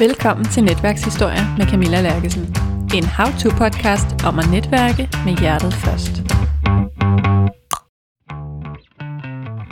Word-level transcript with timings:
Velkommen 0.00 0.46
til 0.46 0.64
Netværkshistorier 0.64 1.56
med 1.58 1.66
Camilla 1.66 2.00
Lærkesen. 2.00 2.42
En 2.94 3.04
how-to-podcast 3.04 4.26
om 4.26 4.38
at 4.38 4.44
netværke 4.50 5.08
med 5.24 5.38
hjertet 5.40 5.74
først. 5.74 6.12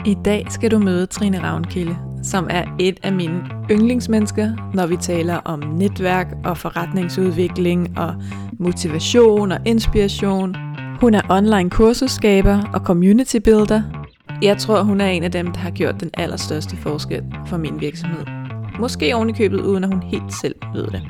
I 0.05 0.15
dag 0.25 0.45
skal 0.49 0.71
du 0.71 0.79
møde 0.79 1.05
Trine 1.05 1.43
Ravnkilde, 1.43 1.97
som 2.23 2.47
er 2.49 2.63
et 2.79 2.99
af 3.03 3.13
mine 3.13 3.49
yndlingsmennesker, 3.71 4.71
når 4.73 4.87
vi 4.87 4.97
taler 4.97 5.35
om 5.35 5.59
netværk 5.59 6.27
og 6.45 6.57
forretningsudvikling 6.57 7.99
og 7.99 8.15
motivation 8.59 9.51
og 9.51 9.59
inspiration. 9.65 10.55
Hun 11.01 11.13
er 11.13 11.21
online 11.29 11.69
kursusskaber 11.69 12.63
og 12.73 12.79
community 12.79 13.37
builder. 13.43 13.81
Jeg 14.41 14.57
tror, 14.57 14.81
hun 14.81 15.01
er 15.01 15.07
en 15.07 15.23
af 15.23 15.31
dem, 15.31 15.51
der 15.51 15.59
har 15.59 15.71
gjort 15.71 15.99
den 15.99 16.09
allerstørste 16.13 16.77
forskel 16.77 17.23
for 17.45 17.57
min 17.57 17.81
virksomhed. 17.81 18.36
Måske 18.79 19.15
ovenikøbet, 19.15 19.61
uden 19.61 19.83
at 19.83 19.89
hun 19.89 20.03
helt 20.03 20.33
selv 20.41 20.55
ved 20.73 20.87
det. 20.87 21.01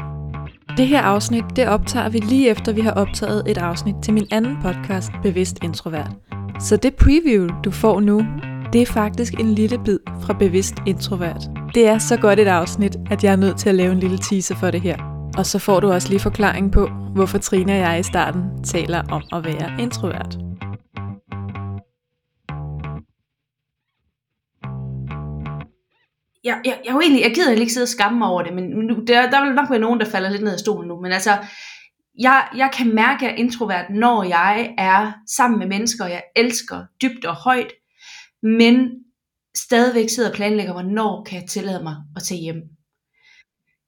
Det 0.77 0.88
her 0.88 1.02
afsnit, 1.02 1.44
det 1.55 1.67
optager 1.67 2.09
vi 2.09 2.17
lige 2.17 2.49
efter, 2.49 2.73
vi 2.73 2.81
har 2.81 2.91
optaget 2.91 3.44
et 3.48 3.58
afsnit 3.58 3.95
til 4.03 4.13
min 4.13 4.27
anden 4.31 4.58
podcast, 4.62 5.12
Bevidst 5.23 5.63
Introvert. 5.63 6.11
Så 6.59 6.77
det 6.77 6.95
preview, 6.95 7.48
du 7.63 7.72
får 7.72 7.99
nu, 7.99 8.25
det 8.73 8.81
er 8.81 8.85
faktisk 8.85 9.39
en 9.39 9.53
lille 9.53 9.80
bid 9.85 9.99
fra 10.22 10.34
Bevidst 10.34 10.75
Introvert. 10.85 11.49
Det 11.73 11.88
er 11.88 11.98
så 11.98 12.17
godt 12.17 12.39
et 12.39 12.48
afsnit, 12.48 12.98
at 13.11 13.23
jeg 13.23 13.31
er 13.31 13.35
nødt 13.35 13.58
til 13.58 13.70
at 13.70 13.75
lave 13.75 13.91
en 13.91 13.99
lille 13.99 14.17
teaser 14.17 14.55
for 14.55 14.72
det 14.72 14.81
her. 14.81 14.97
Og 15.38 15.45
så 15.45 15.59
får 15.59 15.80
du 15.80 15.91
også 15.91 16.09
lige 16.09 16.20
forklaring 16.20 16.72
på, 16.72 16.89
hvorfor 17.13 17.38
Trine 17.38 17.72
og 17.72 17.77
jeg 17.77 17.99
i 17.99 18.03
starten 18.03 18.44
taler 18.63 19.03
om 19.11 19.23
at 19.34 19.45
være 19.45 19.72
introvert. 19.80 20.47
Jeg, 26.48 26.62
jeg, 26.66 26.73
jeg, 26.76 26.80
jeg, 26.86 26.94
egentlig, 27.02 27.23
jeg 27.23 27.36
gider 27.36 27.52
ikke 27.52 27.73
sidde 27.73 27.86
og 27.86 27.95
skamme 27.98 28.17
mig 28.20 28.28
over 28.28 28.44
det, 28.44 28.53
men 28.53 28.64
nu, 28.64 29.03
der, 29.08 29.30
der 29.30 29.45
vil 29.45 29.56
nok 29.56 29.70
være 29.70 29.80
nogen, 29.80 30.00
der 30.00 30.06
falder 30.06 30.30
lidt 30.30 30.44
ned 30.44 30.54
af 30.54 30.59
stolen 30.59 30.88
nu, 30.88 31.02
men 31.02 31.12
altså, 31.12 31.38
jeg, 32.20 32.48
jeg 32.58 32.70
kan 32.73 32.95
mærke, 32.95 33.26
at 33.26 33.31
jeg 33.31 33.31
er 33.31 33.44
introvert, 33.44 33.86
når 33.89 34.23
jeg 34.23 34.73
er 34.78 35.12
sammen 35.28 35.59
med 35.59 35.67
mennesker, 35.67 36.06
jeg 36.06 36.23
elsker 36.36 36.84
dybt 37.02 37.26
og 37.26 37.36
højt, 37.36 37.72
men 38.44 38.89
stadigvæk 39.58 40.09
sidder 40.09 40.30
og 40.30 40.36
planlægger, 40.36 40.73
hvornår 40.73 41.23
kan 41.23 41.42
jeg 41.42 41.50
tillade 41.50 41.84
mig 41.84 41.95
at 42.16 42.23
tage 42.23 42.42
hjem. 42.42 42.61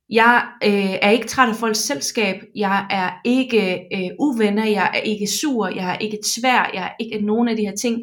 Jeg 0.10 0.44
øh, 0.64 0.98
er 1.02 1.10
ikke 1.10 1.28
træt 1.28 1.50
af 1.50 1.56
folks 1.56 1.80
selskab, 1.80 2.36
jeg 2.56 2.88
er 2.90 3.12
ikke 3.26 3.80
øh, 3.96 4.10
uvenner, 4.20 4.66
jeg 4.66 4.92
er 4.94 5.00
ikke 5.00 5.28
sur, 5.28 5.68
jeg 5.68 5.94
er 5.94 5.98
ikke 5.98 6.18
tvær, 6.36 6.72
jeg 6.74 6.84
er 6.84 6.94
ikke 7.00 7.26
nogen 7.26 7.48
af 7.48 7.56
de 7.56 7.66
her 7.66 7.76
ting. 7.76 8.02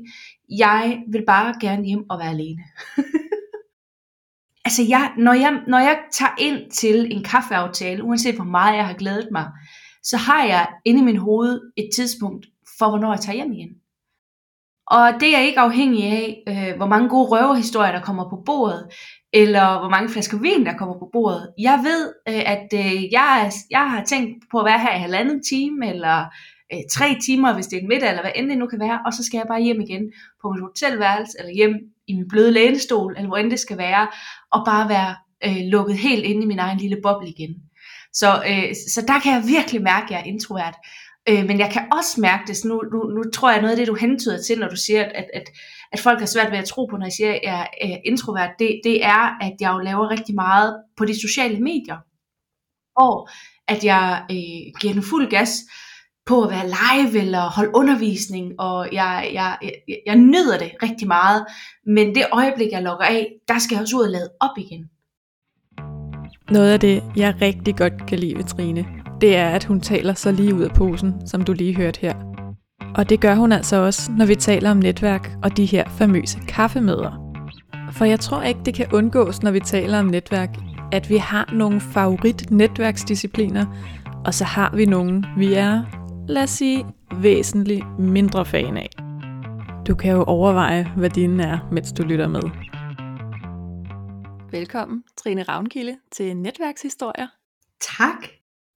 Jeg 0.48 1.02
vil 1.12 1.24
bare 1.26 1.54
gerne 1.60 1.84
hjem 1.84 2.04
og 2.10 2.18
være 2.18 2.30
alene. 2.30 2.62
altså 4.66 4.82
jeg, 4.88 5.12
når, 5.18 5.32
jeg, 5.32 5.60
når 5.66 5.78
jeg 5.78 5.98
tager 6.12 6.34
ind 6.38 6.70
til 6.70 7.12
en 7.12 7.24
kaffeaftale, 7.24 8.04
uanset 8.04 8.34
hvor 8.34 8.44
meget 8.44 8.76
jeg 8.76 8.86
har 8.86 8.94
glædet 8.94 9.28
mig, 9.32 9.46
så 10.02 10.16
har 10.16 10.44
jeg 10.44 10.66
inde 10.84 11.00
i 11.00 11.04
min 11.04 11.16
hoved 11.16 11.60
et 11.76 11.88
tidspunkt 11.96 12.46
for, 12.78 12.88
hvornår 12.88 13.12
jeg 13.12 13.20
tager 13.20 13.36
hjem 13.36 13.52
igen. 13.52 13.70
Og 14.86 15.12
det 15.20 15.36
er 15.36 15.40
ikke 15.40 15.60
afhængig 15.60 16.04
af, 16.04 16.42
øh, 16.48 16.76
hvor 16.76 16.86
mange 16.86 17.08
gode 17.08 17.28
røverhistorier, 17.28 17.92
der 17.92 18.00
kommer 18.00 18.30
på 18.30 18.42
bordet, 18.46 18.88
eller 19.32 19.78
hvor 19.78 19.88
mange 19.88 20.08
flasker 20.08 20.38
vin, 20.38 20.66
der 20.66 20.76
kommer 20.76 20.98
på 20.98 21.08
bordet. 21.12 21.52
Jeg 21.58 21.78
ved, 21.84 22.12
øh, 22.28 22.42
at 22.54 22.68
øh, 22.74 23.12
jeg, 23.12 23.52
jeg 23.70 23.90
har 23.90 24.04
tænkt 24.04 24.44
på 24.50 24.58
at 24.58 24.64
være 24.64 24.78
her 24.78 24.94
i 24.96 25.00
halvanden 25.00 25.42
time, 25.42 25.88
eller 25.88 26.24
øh, 26.72 26.80
tre 26.92 27.06
timer, 27.26 27.54
hvis 27.54 27.66
det 27.66 27.76
er 27.76 27.80
en 27.80 27.88
middag, 27.88 28.08
eller 28.08 28.22
hvad 28.22 28.32
end 28.34 28.48
det 28.50 28.58
nu 28.58 28.66
kan 28.66 28.80
være, 28.80 29.00
og 29.06 29.12
så 29.12 29.24
skal 29.24 29.38
jeg 29.38 29.46
bare 29.48 29.62
hjem 29.62 29.80
igen 29.80 30.12
på 30.42 30.50
mit 30.52 30.62
hotelværelse, 30.62 31.32
eller 31.38 31.52
hjem 31.54 31.74
i 32.08 32.14
min 32.14 32.28
bløde 32.28 32.52
lænestol, 32.52 33.14
eller 33.16 33.28
hvor 33.28 33.36
end 33.36 33.50
det 33.50 33.60
skal 33.60 33.78
være, 33.78 34.08
og 34.52 34.62
bare 34.66 34.88
være 34.88 35.16
øh, 35.44 35.70
lukket 35.70 35.98
helt 35.98 36.24
inde 36.24 36.42
i 36.42 36.46
min 36.46 36.58
egen 36.58 36.78
lille 36.78 36.98
boble 37.02 37.28
igen. 37.28 37.54
Så, 38.12 38.42
øh, 38.50 38.74
så 38.94 39.04
der 39.08 39.18
kan 39.20 39.32
jeg 39.32 39.42
virkelig 39.46 39.82
mærke, 39.82 40.04
at 40.04 40.10
jeg 40.10 40.20
er 40.20 40.32
introvert. 40.32 40.74
Øh, 41.28 41.46
men 41.46 41.58
jeg 41.58 41.70
kan 41.72 41.82
også 41.92 42.20
mærke 42.20 42.42
det, 42.46 42.64
nu, 42.64 42.82
nu, 42.92 42.98
nu 43.02 43.30
tror 43.30 43.50
jeg 43.50 43.60
noget 43.60 43.72
af 43.72 43.76
det, 43.76 43.88
du 43.88 43.94
hentyder 43.94 44.42
til, 44.42 44.58
når 44.58 44.68
du 44.68 44.76
siger, 44.76 45.04
at, 45.04 45.26
at, 45.34 45.42
at 45.92 46.00
folk 46.00 46.18
har 46.18 46.26
svært 46.26 46.52
ved 46.52 46.58
at 46.58 46.64
tro 46.64 46.86
på, 46.86 46.96
når 46.96 47.06
jeg 47.06 47.12
siger, 47.12 47.32
at 47.32 47.40
jeg 47.42 47.68
er 47.80 47.88
øh, 47.88 47.96
introvert, 48.04 48.50
det, 48.58 48.80
det 48.84 49.04
er, 49.04 49.44
at 49.44 49.52
jeg 49.60 49.72
jo 49.72 49.78
laver 49.78 50.10
rigtig 50.10 50.34
meget 50.34 50.76
på 50.96 51.04
de 51.04 51.20
sociale 51.20 51.60
medier. 51.60 51.96
Og 52.96 53.28
at 53.68 53.84
jeg 53.84 54.26
øh, 54.30 54.80
giver 54.80 54.92
den 54.92 55.02
fuld 55.02 55.30
gas 55.30 55.50
på 56.26 56.42
at 56.42 56.50
være 56.50 56.66
live 56.66 57.18
eller 57.20 57.40
holde 57.40 57.70
undervisning, 57.74 58.52
og 58.58 58.88
jeg, 58.92 59.30
jeg, 59.32 59.56
jeg, 59.62 59.72
jeg 60.06 60.16
nyder 60.16 60.58
det 60.58 60.70
rigtig 60.82 61.06
meget. 61.06 61.46
Men 61.86 62.14
det 62.14 62.22
øjeblik, 62.32 62.68
jeg 62.72 62.82
logger 62.82 63.04
af, 63.04 63.32
der 63.48 63.58
skal 63.58 63.74
jeg 63.74 63.82
også 63.82 63.96
ud 63.96 64.02
og 64.02 64.10
lade 64.10 64.28
op 64.40 64.58
igen. 64.58 64.84
Noget 66.50 66.70
af 66.70 66.80
det, 66.80 67.02
jeg 67.16 67.34
rigtig 67.42 67.76
godt 67.76 68.06
kan 68.06 68.18
lide 68.18 68.36
ved 68.36 68.44
Trine, 68.44 68.86
det 69.20 69.36
er, 69.36 69.48
at 69.48 69.64
hun 69.64 69.80
taler 69.80 70.14
så 70.14 70.32
lige 70.32 70.54
ud 70.54 70.62
af 70.62 70.70
posen, 70.70 71.26
som 71.26 71.42
du 71.42 71.52
lige 71.52 71.76
hørte 71.76 72.00
her. 72.00 72.14
Og 72.94 73.08
det 73.08 73.20
gør 73.20 73.34
hun 73.34 73.52
altså 73.52 73.76
også, 73.76 74.12
når 74.18 74.26
vi 74.26 74.34
taler 74.34 74.70
om 74.70 74.76
netværk 74.76 75.30
og 75.42 75.56
de 75.56 75.64
her 75.64 75.88
famøse 75.88 76.38
kaffemøder. 76.48 77.22
For 77.92 78.04
jeg 78.04 78.20
tror 78.20 78.42
ikke, 78.42 78.60
det 78.64 78.74
kan 78.74 78.86
undgås, 78.92 79.42
når 79.42 79.50
vi 79.50 79.60
taler 79.60 79.98
om 79.98 80.06
netværk, 80.06 80.56
at 80.92 81.10
vi 81.10 81.16
har 81.16 81.50
nogle 81.52 81.80
favorit 81.80 82.50
netværksdiscipliner, 82.50 83.66
og 84.24 84.34
så 84.34 84.44
har 84.44 84.72
vi 84.74 84.86
nogle, 84.86 85.24
vi 85.36 85.54
er, 85.54 85.82
lad 86.28 86.42
os 86.42 86.50
sige, 86.50 86.86
væsentligt 87.22 87.84
mindre 87.98 88.46
fan 88.46 88.76
af. 88.76 88.90
Du 89.86 89.94
kan 89.94 90.12
jo 90.12 90.24
overveje, 90.24 90.92
hvad 90.96 91.10
dine 91.10 91.42
er, 91.42 91.68
mens 91.72 91.92
du 91.92 92.02
lytter 92.02 92.28
med. 92.28 92.42
Velkommen, 94.50 95.04
Trine 95.16 95.42
Ravnkilde, 95.42 95.98
til 96.12 96.36
Netværkshistorier. 96.36 97.28
Tak. 97.80 98.28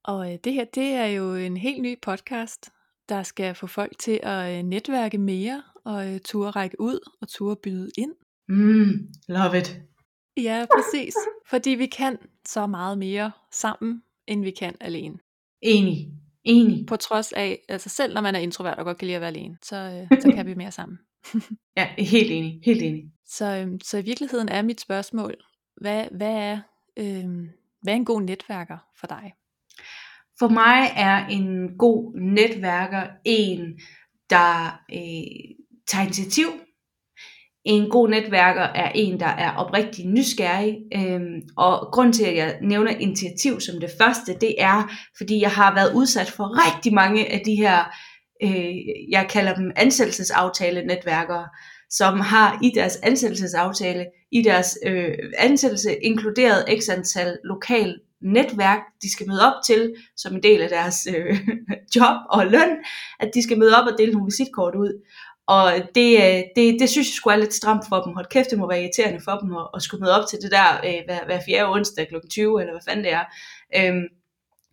Og 0.05 0.33
øh, 0.33 0.39
det 0.44 0.53
her, 0.53 0.65
det 0.65 0.84
er 0.93 1.06
jo 1.06 1.34
en 1.34 1.56
helt 1.56 1.83
ny 1.83 2.00
podcast, 2.03 2.71
der 3.09 3.22
skal 3.22 3.55
få 3.55 3.66
folk 3.66 3.99
til 3.99 4.21
at 4.22 4.59
øh, 4.59 4.62
netværke 4.62 5.19
mere, 5.19 5.62
og 5.84 6.15
øh, 6.15 6.21
turde 6.21 6.50
række 6.50 6.81
ud, 6.81 6.99
og 7.21 7.28
turde 7.28 7.56
byde 7.62 7.91
ind. 7.99 8.12
Mm, 8.49 9.09
love 9.28 9.59
it. 9.59 9.81
Ja, 10.37 10.66
præcis. 10.77 11.15
Fordi 11.50 11.71
vi 11.71 11.87
kan 11.87 12.19
så 12.47 12.66
meget 12.66 12.99
mere 12.99 13.33
sammen, 13.53 14.03
end 14.27 14.44
vi 14.44 14.50
kan 14.50 14.75
alene. 14.81 15.19
Enig. 15.62 16.19
Enig. 16.45 16.87
På 16.87 16.97
trods 16.97 17.33
af, 17.33 17.59
altså 17.69 17.89
selv 17.89 18.15
når 18.15 18.21
man 18.21 18.34
er 18.34 18.39
introvert 18.39 18.78
og 18.78 18.84
godt 18.84 18.99
kan 18.99 19.06
lide 19.06 19.17
at 19.17 19.21
være 19.21 19.31
alene, 19.31 19.56
så, 19.62 20.06
så 20.23 20.33
kan 20.34 20.47
vi 20.47 20.55
mere 20.55 20.71
sammen. 20.71 20.99
ja, 21.77 21.89
helt 21.99 22.31
enig. 22.31 22.61
Helt 22.65 22.83
enig. 22.83 23.05
Så, 23.27 23.78
så 23.83 23.99
i 23.99 24.03
virkeligheden 24.03 24.49
er 24.49 24.62
mit 24.62 24.81
spørgsmål, 24.81 25.34
hvad, 25.81 26.06
hvad, 26.17 26.34
er, 26.34 26.61
øh, 26.97 27.25
hvad 27.83 27.93
er 27.93 27.97
en 27.97 28.05
god 28.05 28.23
netværker 28.23 28.78
for 29.01 29.06
dig? 29.06 29.33
For 30.39 30.49
mig 30.49 30.91
er 30.97 31.27
en 31.27 31.78
god 31.78 32.21
netværker 32.21 33.07
en, 33.25 33.81
der 34.31 34.81
øh, 34.93 35.57
tager 35.89 36.05
initiativ. 36.05 36.47
En 37.70 37.91
god 37.91 38.08
netværker 38.08 38.62
er 38.62 38.92
en, 38.94 39.20
der 39.20 39.26
er 39.26 39.56
oprigtig 39.56 40.06
nysgerrig. 40.06 40.76
Øhm, 40.97 41.42
og 41.56 41.88
grund 41.92 42.12
til, 42.12 42.25
at 42.25 42.36
jeg 42.36 42.58
nævner 42.62 42.91
initiativ 42.91 43.60
som 43.60 43.81
det 43.81 43.91
første, 44.00 44.36
det 44.41 44.54
er, 44.58 44.91
fordi 45.16 45.41
jeg 45.41 45.50
har 45.50 45.75
været 45.75 45.94
udsat 45.94 46.30
for 46.30 46.66
rigtig 46.66 46.94
mange 46.94 47.32
af 47.32 47.42
de 47.47 47.54
her, 47.54 47.84
øh, 48.42 48.76
jeg 49.10 49.26
kalder 49.30 49.54
dem 49.54 49.70
ansættelsesaftale-netværkere, 49.76 51.48
som 51.91 52.20
har 52.20 52.59
i 52.62 52.70
deres 52.75 52.97
ansættelsesaftale, 52.97 54.06
i 54.32 54.42
deres 54.42 54.78
øh, 54.86 55.14
ansættelse 55.38 55.94
inkluderet 56.04 56.64
x 56.80 56.88
antal 56.88 57.38
lokal 57.44 57.98
netværk, 58.22 58.80
de 59.03 59.12
skal 59.12 59.28
møde 59.28 59.47
op 59.47 59.62
til, 59.66 59.94
som 60.16 60.34
en 60.34 60.42
del 60.42 60.60
af 60.62 60.69
deres 60.69 61.09
øh, 61.16 61.41
job 61.97 62.16
og 62.30 62.47
løn, 62.47 62.76
at 63.20 63.30
de 63.34 63.42
skal 63.42 63.59
møde 63.59 63.76
op 63.76 63.86
og 63.92 63.98
dele 63.98 64.12
nogle 64.12 64.26
visitkort 64.26 64.75
ud. 64.75 65.03
Og 65.56 65.72
det, 65.94 66.11
øh, 66.25 66.43
det, 66.56 66.81
det 66.81 66.88
synes 66.91 67.09
jeg 67.09 67.15
skulle 67.15 67.34
er 67.34 67.41
lidt 67.41 67.55
stramt 67.55 67.84
for 67.89 67.97
dem. 68.03 68.15
Hold 68.15 68.27
kæft, 68.30 68.51
det 68.51 68.59
må 68.59 68.69
være 68.69 68.83
irriterende 68.83 69.21
for 69.24 69.36
dem 69.42 69.57
at, 69.57 69.66
at 69.74 69.83
skulle 69.83 70.01
møde 70.01 70.16
op 70.19 70.28
til 70.30 70.39
det 70.42 70.51
der 70.51 70.69
øh, 70.86 71.01
hver, 71.07 71.24
hver 71.27 71.41
fjerde 71.47 71.72
onsdag 71.72 72.09
kl. 72.09 72.15
20, 72.30 72.60
eller 72.60 72.72
hvad 72.72 72.83
fanden 72.89 73.04
det 73.04 73.13
er. 73.13 73.24
Øhm, 73.77 74.04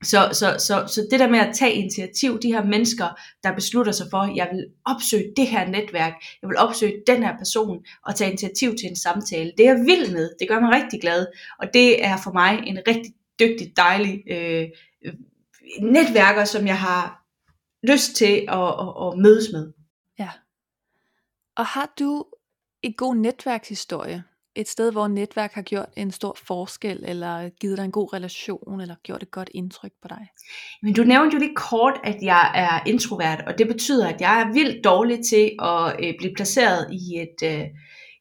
så, 0.04 0.30
så, 0.32 0.56
så, 0.68 0.76
så 0.88 1.08
det 1.12 1.20
der 1.20 1.30
med 1.30 1.40
at 1.40 1.56
tage 1.56 1.74
initiativ, 1.74 2.40
de 2.40 2.54
her 2.54 2.64
mennesker, 2.64 3.08
der 3.44 3.56
beslutter 3.56 3.92
sig 3.92 4.08
for, 4.12 4.18
at 4.18 4.36
jeg 4.36 4.50
vil 4.52 4.66
opsøge 4.86 5.34
det 5.38 5.48
her 5.48 5.68
netværk, 5.68 6.14
jeg 6.42 6.50
vil 6.50 6.58
opsøge 6.58 7.02
den 7.08 7.24
her 7.24 7.38
person, 7.38 7.86
og 8.06 8.16
tage 8.16 8.32
initiativ 8.32 8.70
til 8.78 8.90
en 8.90 8.96
samtale, 8.96 9.52
det 9.58 9.68
er 9.68 9.74
jeg 9.74 9.86
vild 9.86 10.12
med, 10.12 10.30
det 10.40 10.48
gør 10.48 10.60
mig 10.60 10.72
rigtig 10.82 11.02
glad, 11.02 11.28
og 11.60 11.68
det 11.74 12.06
er 12.06 12.18
for 12.24 12.32
mig 12.32 12.64
en 12.66 12.80
rigtig 12.88 13.14
dygtig, 13.40 13.74
dejlig 13.78 14.24
øh, 14.32 14.66
øh 15.06 15.14
netværker, 15.82 16.46
som 16.46 16.68
jeg 16.68 16.80
har 16.80 17.24
lyst 17.84 18.16
til 18.16 18.46
at, 18.48 18.70
at, 18.84 18.92
at 19.02 19.18
mødes 19.18 19.50
med. 19.54 19.77
Og 21.58 21.66
har 21.66 21.94
du 22.00 22.26
en 22.84 22.94
god 22.94 23.16
netværkshistorie? 23.16 24.24
Et 24.56 24.68
sted, 24.68 24.92
hvor 24.92 25.08
netværk 25.08 25.54
har 25.54 25.62
gjort 25.62 25.90
en 25.96 26.12
stor 26.12 26.38
forskel, 26.48 27.04
eller 27.08 27.50
givet 27.50 27.78
dig 27.78 27.86
en 27.86 27.92
god 27.92 28.14
relation, 28.14 28.82
eller 28.82 28.96
gjort 29.04 29.24
et 29.24 29.32
godt 29.32 29.50
indtryk 29.54 29.92
på 30.02 30.08
dig? 30.08 30.28
Men 30.82 30.94
du 30.94 31.04
nævnte 31.04 31.34
jo 31.34 31.40
lige 31.40 31.56
kort, 31.56 32.00
at 32.04 32.18
jeg 32.22 32.52
er 32.56 32.90
introvert, 32.90 33.44
og 33.48 33.58
det 33.58 33.68
betyder, 33.68 34.08
at 34.08 34.22
jeg 34.22 34.42
er 34.42 34.54
vildt 34.54 34.84
dårlig 34.84 35.20
til 35.30 35.52
at 35.60 35.96
øh, 36.04 36.14
blive 36.18 36.34
placeret 36.36 36.88
i 36.92 37.22
et, 37.22 37.50
øh, 37.52 37.66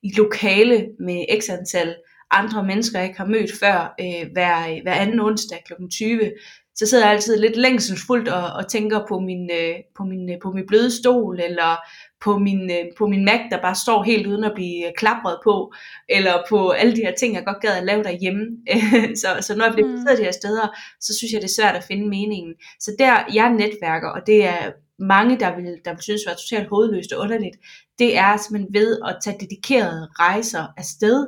i 0.02 0.08
et 0.08 0.16
lokale 0.16 0.88
med 1.00 1.40
x 1.40 1.48
antal 1.50 1.96
andre 2.30 2.64
mennesker, 2.64 2.98
jeg 2.98 3.08
ikke 3.08 3.18
har 3.18 3.26
mødt 3.26 3.50
før, 3.60 3.94
øh, 4.00 4.32
hver, 4.32 4.82
hver 4.82 4.94
anden 4.94 5.20
onsdag 5.20 5.62
kl. 5.66 5.72
20, 5.90 6.32
så 6.74 6.86
sidder 6.86 7.04
jeg 7.04 7.12
altid 7.12 7.36
lidt 7.36 7.56
længselsfuldt 7.56 8.28
og, 8.28 8.52
og 8.52 8.68
tænker 8.68 9.00
på 9.08 9.18
min, 9.18 9.50
øh, 9.50 9.74
på, 9.96 10.04
min, 10.04 10.30
øh, 10.30 10.36
på 10.42 10.52
min 10.52 10.66
bløde 10.66 10.90
stol, 11.00 11.40
eller 11.40 11.76
på 12.20 12.38
min, 12.38 12.70
øh, 12.70 12.84
på 12.98 13.06
min 13.06 13.24
Mac, 13.24 13.40
der 13.50 13.62
bare 13.62 13.74
står 13.74 14.02
helt 14.02 14.26
uden 14.26 14.44
at 14.44 14.52
blive 14.54 14.92
klapret 14.96 15.38
på, 15.44 15.72
eller 16.08 16.34
på 16.48 16.70
alle 16.70 16.96
de 16.96 17.00
her 17.00 17.14
ting, 17.14 17.34
jeg 17.34 17.44
godt 17.44 17.60
gad 17.60 17.76
at 17.76 17.84
lave 17.84 18.02
derhjemme. 18.02 18.44
så, 19.20 19.28
så 19.40 19.56
når 19.56 19.64
jeg 19.64 19.74
bliver 19.74 19.88
placeret 19.88 20.18
mm. 20.18 20.20
de 20.20 20.24
her 20.24 20.32
steder, 20.32 20.66
så 21.00 21.16
synes 21.18 21.32
jeg, 21.32 21.40
det 21.42 21.48
er 21.48 21.62
svært 21.62 21.76
at 21.76 21.84
finde 21.84 22.08
meningen. 22.08 22.54
Så 22.80 22.96
der, 22.98 23.14
jeg 23.34 23.50
netværker, 23.50 24.08
og 24.08 24.26
det 24.26 24.44
er 24.44 24.72
mange, 24.98 25.38
der 25.40 25.56
vil, 25.56 25.80
der 25.84 25.90
vil 25.90 26.02
synes 26.02 26.22
var 26.26 26.34
totalt 26.34 26.68
hovedløst 26.68 27.12
og 27.12 27.20
underligt, 27.20 27.56
det 27.98 28.18
er 28.18 28.36
simpelthen 28.36 28.74
ved 28.74 28.98
at 29.08 29.16
tage 29.24 29.36
dedikerede 29.40 30.08
rejser 30.18 30.66
afsted, 30.76 31.26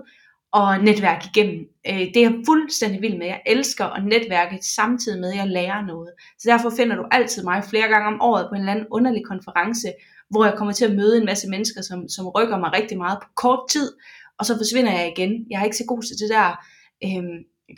og 0.53 0.79
netværk 0.79 1.25
igennem. 1.27 1.69
Øh, 1.87 1.99
det 1.99 2.17
er 2.17 2.21
jeg 2.21 2.43
fuldstændig 2.47 3.03
vild 3.03 3.19
med. 3.19 3.27
Jeg 3.27 3.43
elsker 3.47 3.85
at 3.85 4.05
netværke 4.05 4.59
samtidig 4.63 5.21
med, 5.21 5.31
at 5.33 5.37
jeg 5.37 5.47
lærer 5.47 5.87
noget. 5.87 6.11
Så 6.39 6.51
derfor 6.51 6.71
finder 6.71 6.97
du 6.97 7.05
altid 7.11 7.45
mig 7.45 7.65
flere 7.65 7.89
gange 7.89 8.07
om 8.09 8.21
året 8.21 8.47
på 8.51 8.55
en 8.55 8.61
eller 8.61 8.73
anden 8.73 8.87
underlig 8.91 9.25
konference, 9.27 9.89
hvor 10.31 10.45
jeg 10.45 10.55
kommer 10.57 10.73
til 10.73 10.85
at 10.85 10.97
møde 10.97 11.19
en 11.19 11.25
masse 11.25 11.49
mennesker, 11.49 11.83
som, 11.83 12.09
som 12.09 12.29
rykker 12.29 12.59
mig 12.59 12.73
rigtig 12.73 12.99
meget 12.99 13.19
på 13.23 13.29
kort 13.35 13.61
tid, 13.71 13.93
og 14.39 14.47
så 14.47 14.57
forsvinder 14.57 14.93
jeg 14.93 15.13
igen. 15.17 15.47
Jeg 15.51 15.61
er 15.61 15.65
ikke 15.65 15.77
så 15.77 15.85
god 15.89 16.03
til 16.03 16.19
det 16.19 16.31
der 16.31 16.65
øh, 17.05 17.25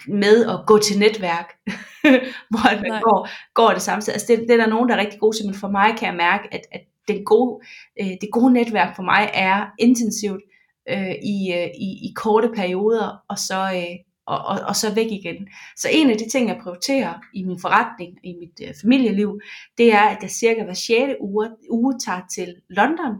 med 0.09 0.47
at 0.47 0.61
gå 0.67 0.79
til 0.79 0.99
netværk, 0.99 1.49
hvor 2.51 2.91
man 2.91 3.03
går, 3.03 3.29
går 3.55 3.71
det 3.71 3.83
sted. 3.83 4.13
Altså 4.13 4.27
det, 4.29 4.39
det 4.39 4.51
er 4.51 4.57
der 4.57 4.67
nogen, 4.67 4.89
der 4.89 4.95
er 4.95 5.01
rigtig 5.01 5.21
gode 5.21 5.37
til, 5.37 5.47
men 5.47 5.55
for 5.55 5.69
mig 5.69 5.95
kan 5.99 6.09
jeg 6.09 6.17
mærke, 6.17 6.45
at, 6.55 6.61
at 6.73 6.81
den 7.09 7.25
gode, 7.25 7.61
øh, 8.01 8.13
det 8.21 8.29
gode 8.33 8.53
netværk 8.53 8.97
for 8.97 9.03
mig 9.03 9.31
er 9.35 9.67
intensivt, 9.79 10.43
øh, 10.89 11.15
i, 11.23 11.53
øh, 11.53 11.69
i, 11.87 11.89
i 12.09 12.13
korte 12.17 12.49
perioder, 12.55 13.25
og 13.29 13.39
så, 13.39 13.73
øh, 13.75 13.97
og, 14.27 14.39
og, 14.39 14.61
og 14.69 14.77
så 14.77 14.95
væk 14.95 15.11
igen. 15.11 15.49
Så 15.77 15.89
en 15.93 16.11
af 16.11 16.17
de 16.17 16.29
ting, 16.29 16.49
jeg 16.49 16.61
prioriterer 16.63 17.15
i 17.35 17.45
min 17.45 17.61
forretning, 17.61 18.19
i 18.25 18.35
mit 18.41 18.69
øh, 18.69 18.75
familieliv, 18.83 19.41
det 19.79 19.93
er, 19.93 20.03
at 20.03 20.19
jeg 20.23 20.31
cirka 20.31 20.65
hver 20.65 20.75
6. 20.75 21.13
uge, 21.21 21.49
uge 21.71 21.95
tager 22.07 22.21
til 22.35 22.55
London, 22.71 23.15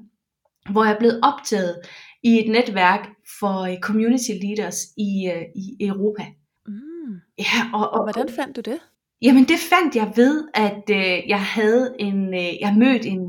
hvor 0.71 0.85
jeg 0.85 0.95
er 0.95 0.99
blevet 0.99 1.21
optaget 1.23 1.77
i 2.23 2.39
et 2.39 2.51
netværk 2.51 3.09
for 3.41 3.61
øh, 3.61 3.79
community 3.79 4.31
leaders 4.43 4.79
i, 4.97 5.31
øh, 5.35 5.43
i 5.57 5.87
Europa. 5.87 6.25
Mm. 6.67 7.15
Ja, 7.39 7.61
og, 7.75 7.81
og, 7.81 7.91
og 7.91 8.03
hvordan 8.05 8.29
fandt 8.35 8.57
du 8.57 8.61
det? 8.61 8.79
Jamen 9.23 9.45
det 9.45 9.59
fandt 9.71 9.97
jeg 9.97 10.13
ved, 10.17 10.49
at 10.55 10.85
øh, 10.91 11.29
jeg 11.29 11.43
havde 11.43 11.95
en, 11.99 12.35
øh, 12.35 12.61
jeg 12.61 12.75
mødt 12.79 13.07
en, 13.07 13.21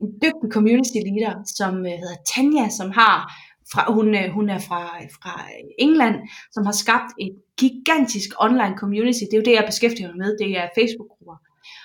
en 0.00 0.08
dygtig 0.22 0.48
community 0.52 0.98
leader, 1.06 1.34
som 1.58 1.74
øh, 1.78 1.92
hedder 2.02 2.18
Tanja, 2.34 2.68
som 2.68 2.90
har 2.90 3.18
fra, 3.72 3.92
hun, 3.92 4.14
øh, 4.14 4.30
hun 4.30 4.50
er 4.50 4.58
fra, 4.58 4.82
fra 5.16 5.34
England, 5.78 6.16
som 6.52 6.64
har 6.64 6.72
skabt 6.72 7.10
et 7.20 7.34
gigantisk 7.58 8.30
online 8.40 8.74
community. 8.78 9.22
Det 9.28 9.34
er 9.34 9.42
jo 9.42 9.48
det, 9.48 9.58
jeg 9.58 9.64
beskæftiger 9.66 10.08
mig 10.08 10.18
med. 10.18 10.38
Det 10.38 10.58
er 10.58 10.68
Facebook-grupper. 10.78 11.36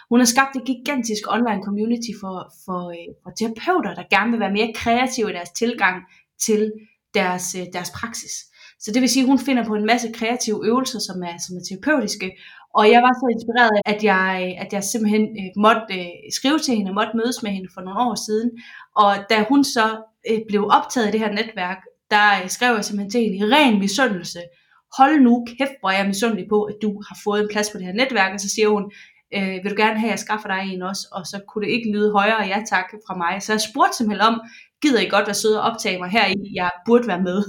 Hun 0.10 0.20
har 0.20 0.26
skabt 0.26 0.56
et 0.56 0.66
gigantisk 0.66 1.24
online 1.36 1.64
community 1.68 2.12
for, 2.22 2.36
for, 2.66 2.82
øh, 2.98 3.10
for 3.24 3.32
terapeuter, 3.40 3.94
der 3.96 4.14
gerne 4.16 4.32
vil 4.32 4.40
være 4.40 4.58
mere 4.58 4.74
kreative 4.76 5.30
i 5.30 5.34
deres 5.34 5.52
tilgang 5.62 5.98
til 6.46 6.72
deres, 7.14 7.56
øh, 7.60 7.66
deres 7.74 7.92
praksis. 8.00 8.36
Så 8.84 8.92
det 8.94 9.02
vil 9.02 9.10
sige, 9.10 9.24
at 9.24 9.30
hun 9.30 9.40
finder 9.40 9.64
på 9.66 9.76
en 9.76 9.86
masse 9.86 10.12
kreative 10.14 10.60
øvelser, 10.70 11.00
som 11.00 11.24
er, 11.24 11.36
som 11.46 11.58
er 11.58 11.64
terapeutiske. 11.70 12.32
Og 12.78 12.84
jeg 12.94 13.02
var 13.06 13.14
så 13.22 13.26
inspireret, 13.36 13.78
at 13.86 14.04
jeg, 14.04 14.56
at 14.64 14.74
jeg 14.74 14.84
simpelthen 14.84 15.24
øh, 15.42 15.50
måtte 15.66 15.94
øh, 16.00 16.12
skrive 16.38 16.60
til 16.60 16.76
hende, 16.76 16.94
måtte 16.94 17.18
mødes 17.20 17.44
med 17.44 17.52
hende 17.52 17.70
for 17.74 17.82
nogle 17.82 18.00
år 18.08 18.16
siden. 18.28 18.50
Og 18.96 19.12
da 19.30 19.38
hun 19.50 19.64
så 19.64 19.88
øh, 20.30 20.40
blev 20.48 20.68
optaget 20.78 21.08
i 21.08 21.12
det 21.12 21.20
her 21.20 21.32
netværk, 21.32 21.78
der 22.12 22.44
øh, 22.44 22.50
skrev 22.50 22.76
jeg 22.76 22.86
simpelthen 22.86 23.12
til 23.12 23.22
hende 23.22 23.38
i 23.38 23.46
ren 23.56 23.80
misundelse, 23.80 24.42
hold 24.98 25.22
nu 25.22 25.46
kæft, 25.58 25.76
hvor 25.80 25.92
jeg 25.92 26.02
er 26.02 26.08
misundelig 26.08 26.46
på, 26.50 26.64
at 26.64 26.76
du 26.82 27.02
har 27.08 27.18
fået 27.24 27.42
en 27.42 27.50
plads 27.52 27.70
på 27.70 27.78
det 27.78 27.86
her 27.86 27.94
netværk, 27.94 28.34
og 28.34 28.40
så 28.40 28.50
siger 28.50 28.70
hun, 28.70 28.92
øh, 29.36 29.54
vil 29.64 29.72
du 29.72 29.82
gerne 29.84 30.00
have, 30.00 30.12
at 30.12 30.16
jeg 30.16 30.20
skaffer 30.20 30.50
dig 30.54 30.74
en 30.74 30.82
også, 30.82 31.08
og 31.12 31.28
så 31.28 31.38
kunne 31.48 31.66
det 31.66 31.72
ikke 31.72 31.92
lyde 31.92 32.12
højere 32.12 32.42
ja 32.52 32.64
tak 32.68 32.88
fra 33.08 33.16
mig. 33.16 33.42
Så 33.42 33.54
jeg 33.54 33.62
spurgte 33.62 33.98
simpelthen 33.98 34.28
om, 34.30 34.42
gider 34.82 35.02
I 35.02 35.06
godt 35.16 35.28
være 35.28 35.42
søde 35.44 35.62
og 35.62 35.72
optage 35.72 36.00
mig 36.00 36.10
her 36.10 36.26
i, 36.28 36.36
jeg 36.54 36.72
burde 36.86 37.08
være 37.08 37.22
med. 37.22 37.44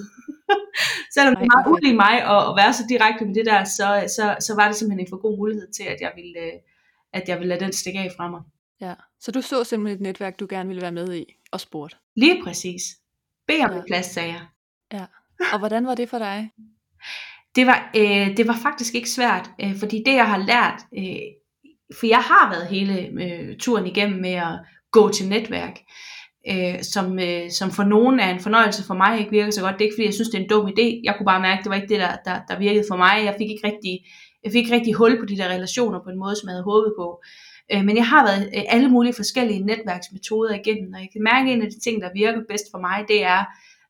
Selvom 1.14 1.34
det 1.36 1.44
er 1.44 1.54
meget 1.54 1.66
ulig 1.72 1.94
mig 1.96 2.14
at, 2.34 2.40
at 2.48 2.54
være 2.60 2.72
så 2.72 2.84
direkte 2.88 3.24
med 3.24 3.34
det 3.34 3.46
der, 3.46 3.64
så, 3.64 3.88
så, 4.16 4.36
så 4.46 4.54
var 4.54 4.66
det 4.68 4.76
simpelthen 4.76 5.06
en 5.06 5.10
for 5.10 5.20
god 5.24 5.36
mulighed 5.38 5.72
til, 5.76 5.82
at 5.82 5.98
jeg 6.00 6.12
ville, 6.16 6.38
øh, 6.38 6.52
at 7.12 7.28
jeg 7.28 7.38
ville 7.38 7.48
lade 7.48 7.64
den 7.64 7.72
stikke 7.72 7.98
af 7.98 8.10
fra 8.16 8.30
mig. 8.30 8.42
Ja, 8.80 8.94
så 9.20 9.32
du 9.32 9.40
så 9.42 9.64
simpelthen 9.64 9.98
et 9.98 10.02
netværk, 10.02 10.40
du 10.40 10.46
gerne 10.50 10.68
ville 10.68 10.82
være 10.82 10.92
med 10.92 11.14
i, 11.14 11.24
og 11.52 11.60
spurgte? 11.60 11.96
Lige 12.16 12.42
præcis. 12.44 12.82
Bed 13.46 13.64
om 13.64 13.76
ja. 13.76 13.82
plads, 13.86 14.06
sagde 14.06 14.28
jeg. 14.28 14.46
Ja. 14.92 15.04
Og 15.52 15.58
hvordan 15.58 15.86
var 15.86 15.94
det 15.94 16.08
for 16.08 16.18
dig? 16.18 16.50
det, 17.56 17.66
var, 17.66 17.90
øh, 17.96 18.36
det 18.36 18.46
var 18.46 18.58
faktisk 18.62 18.94
ikke 18.94 19.10
svært, 19.10 19.50
øh, 19.62 19.78
fordi 19.78 20.02
det 20.06 20.14
jeg 20.14 20.28
har 20.28 20.38
lært, 20.38 20.80
øh, 20.98 21.22
for 21.98 22.06
jeg 22.06 22.18
har 22.18 22.50
været 22.50 22.66
hele 22.66 22.94
øh, 23.24 23.58
turen 23.58 23.86
igennem 23.86 24.20
med 24.20 24.34
at 24.34 24.60
gå 24.90 25.08
til 25.08 25.28
netværk, 25.28 25.80
øh, 26.48 26.82
som, 26.82 27.18
øh, 27.18 27.50
som 27.50 27.70
for 27.70 27.84
nogen 27.84 28.20
er 28.20 28.30
en 28.34 28.40
fornøjelse, 28.40 28.86
for 28.86 28.94
mig 28.94 29.18
ikke 29.18 29.30
virker 29.30 29.50
så 29.50 29.60
godt. 29.60 29.74
Det 29.74 29.80
er 29.80 29.84
ikke 29.84 29.94
fordi, 29.96 30.06
jeg 30.06 30.14
synes, 30.14 30.28
det 30.28 30.38
er 30.38 30.42
en 30.42 30.48
dum 30.48 30.66
idé. 30.66 31.00
Jeg 31.04 31.14
kunne 31.14 31.30
bare 31.32 31.40
mærke, 31.40 31.58
at 31.58 31.64
det 31.64 31.70
var 31.70 31.76
ikke 31.76 31.94
det, 31.94 32.00
der, 32.00 32.16
der, 32.24 32.36
der 32.48 32.58
virkede 32.58 32.84
for 32.90 32.96
mig. 32.96 33.14
Jeg 33.24 33.34
fik 33.38 33.50
ikke 33.50 33.66
rigtig, 33.70 33.94
jeg 34.44 34.52
fik 34.52 34.62
ikke 34.62 34.74
rigtig 34.74 34.94
hul 34.94 35.18
på 35.20 35.26
de 35.26 35.36
der 35.36 35.48
relationer 35.48 35.98
på 36.04 36.10
en 36.10 36.18
måde, 36.18 36.36
som 36.36 36.48
jeg 36.48 36.54
havde 36.54 36.70
håbet 36.72 36.92
på. 36.98 37.22
Øh, 37.72 37.84
men 37.84 37.96
jeg 37.96 38.06
har 38.06 38.24
været 38.26 38.50
øh, 38.56 38.62
alle 38.68 38.88
mulige 38.88 39.14
forskellige 39.14 39.64
netværksmetoder 39.64 40.54
igennem, 40.54 40.94
og 40.94 41.00
jeg 41.00 41.08
kan 41.12 41.22
mærke, 41.22 41.50
at 41.50 41.56
en 41.56 41.62
af 41.62 41.70
de 41.70 41.80
ting, 41.80 42.02
der 42.02 42.10
virker 42.14 42.40
bedst 42.48 42.64
for 42.70 42.78
mig, 42.78 43.04
det 43.08 43.24
er, 43.24 43.44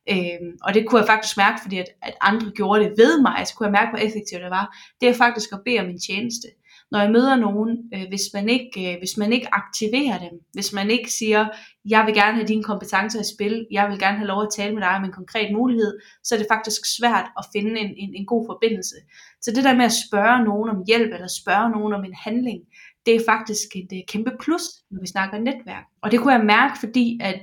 øh, 0.09 0.41
og 0.63 0.73
det 0.73 0.87
kunne 0.87 0.99
jeg 1.01 1.07
faktisk 1.07 1.37
mærke, 1.37 1.59
fordi 1.61 1.77
at, 1.77 1.89
at 2.01 2.13
andre 2.21 2.51
gjorde 2.55 2.83
det 2.83 2.93
ved 2.97 3.21
mig, 3.21 3.47
så 3.47 3.55
kunne 3.55 3.67
jeg 3.67 3.77
mærke, 3.79 3.89
hvor 3.89 4.05
effektivt 4.07 4.41
det 4.41 4.49
var, 4.49 4.77
det 5.01 5.09
er 5.09 5.13
faktisk 5.13 5.49
at 5.53 5.61
bede 5.65 5.79
om 5.79 5.89
en 5.89 5.99
tjeneste. 5.99 6.47
Når 6.93 7.01
jeg 7.01 7.11
møder 7.11 7.35
nogen, 7.35 7.77
øh, 7.93 8.05
hvis, 8.07 8.25
man 8.33 8.49
ikke, 8.49 8.93
øh, 8.93 8.97
hvis 8.99 9.17
man 9.17 9.33
ikke 9.33 9.53
aktiverer 9.53 10.17
dem, 10.19 10.35
hvis 10.53 10.73
man 10.73 10.89
ikke 10.89 11.11
siger, 11.11 11.47
jeg 11.85 12.05
vil 12.05 12.13
gerne 12.13 12.33
have 12.33 12.47
dine 12.47 12.63
kompetencer 12.63 13.19
i 13.21 13.33
spil, 13.35 13.67
jeg 13.71 13.89
vil 13.89 13.99
gerne 13.99 14.17
have 14.17 14.27
lov 14.27 14.41
at 14.41 14.53
tale 14.55 14.73
med 14.73 14.81
dig 14.81 14.89
om 14.89 15.03
en 15.03 15.11
konkret 15.11 15.53
mulighed, 15.53 15.99
så 16.23 16.35
er 16.35 16.39
det 16.39 16.47
faktisk 16.51 16.81
svært 16.97 17.25
at 17.37 17.45
finde 17.53 17.79
en, 17.79 17.91
en, 17.97 18.15
en 18.15 18.25
god 18.25 18.45
forbindelse. 18.51 18.95
Så 19.41 19.51
det 19.55 19.63
der 19.63 19.75
med 19.75 19.85
at 19.85 19.99
spørge 20.07 20.43
nogen 20.43 20.69
om 20.69 20.83
hjælp, 20.87 21.13
eller 21.13 21.27
spørge 21.41 21.69
nogen 21.71 21.93
om 21.93 22.03
en 22.03 22.15
handling, 22.25 22.59
det 23.05 23.15
er 23.15 23.19
faktisk 23.27 23.75
et, 23.75 23.87
øh, 23.93 23.99
kæmpe 24.07 24.31
plus, 24.41 24.61
når 24.91 25.01
vi 25.01 25.07
snakker 25.07 25.37
netværk. 25.37 25.85
Og 26.01 26.11
det 26.11 26.19
kunne 26.19 26.33
jeg 26.33 26.45
mærke, 26.45 26.79
fordi 26.79 27.19
at 27.21 27.39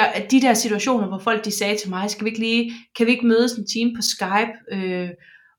at 0.00 0.30
de 0.30 0.40
der 0.40 0.54
situationer, 0.54 1.08
hvor 1.08 1.18
folk 1.18 1.44
de 1.44 1.50
sagde 1.50 1.76
til 1.76 1.90
mig, 1.90 2.10
skal 2.10 2.24
vi 2.24 2.30
ikke 2.30 2.40
lige, 2.40 2.72
kan 2.96 3.06
vi 3.06 3.10
ikke 3.10 3.26
mødes 3.26 3.52
en 3.52 3.66
time 3.66 3.92
på 3.96 4.02
Skype 4.02 4.52
øh, 4.72 5.08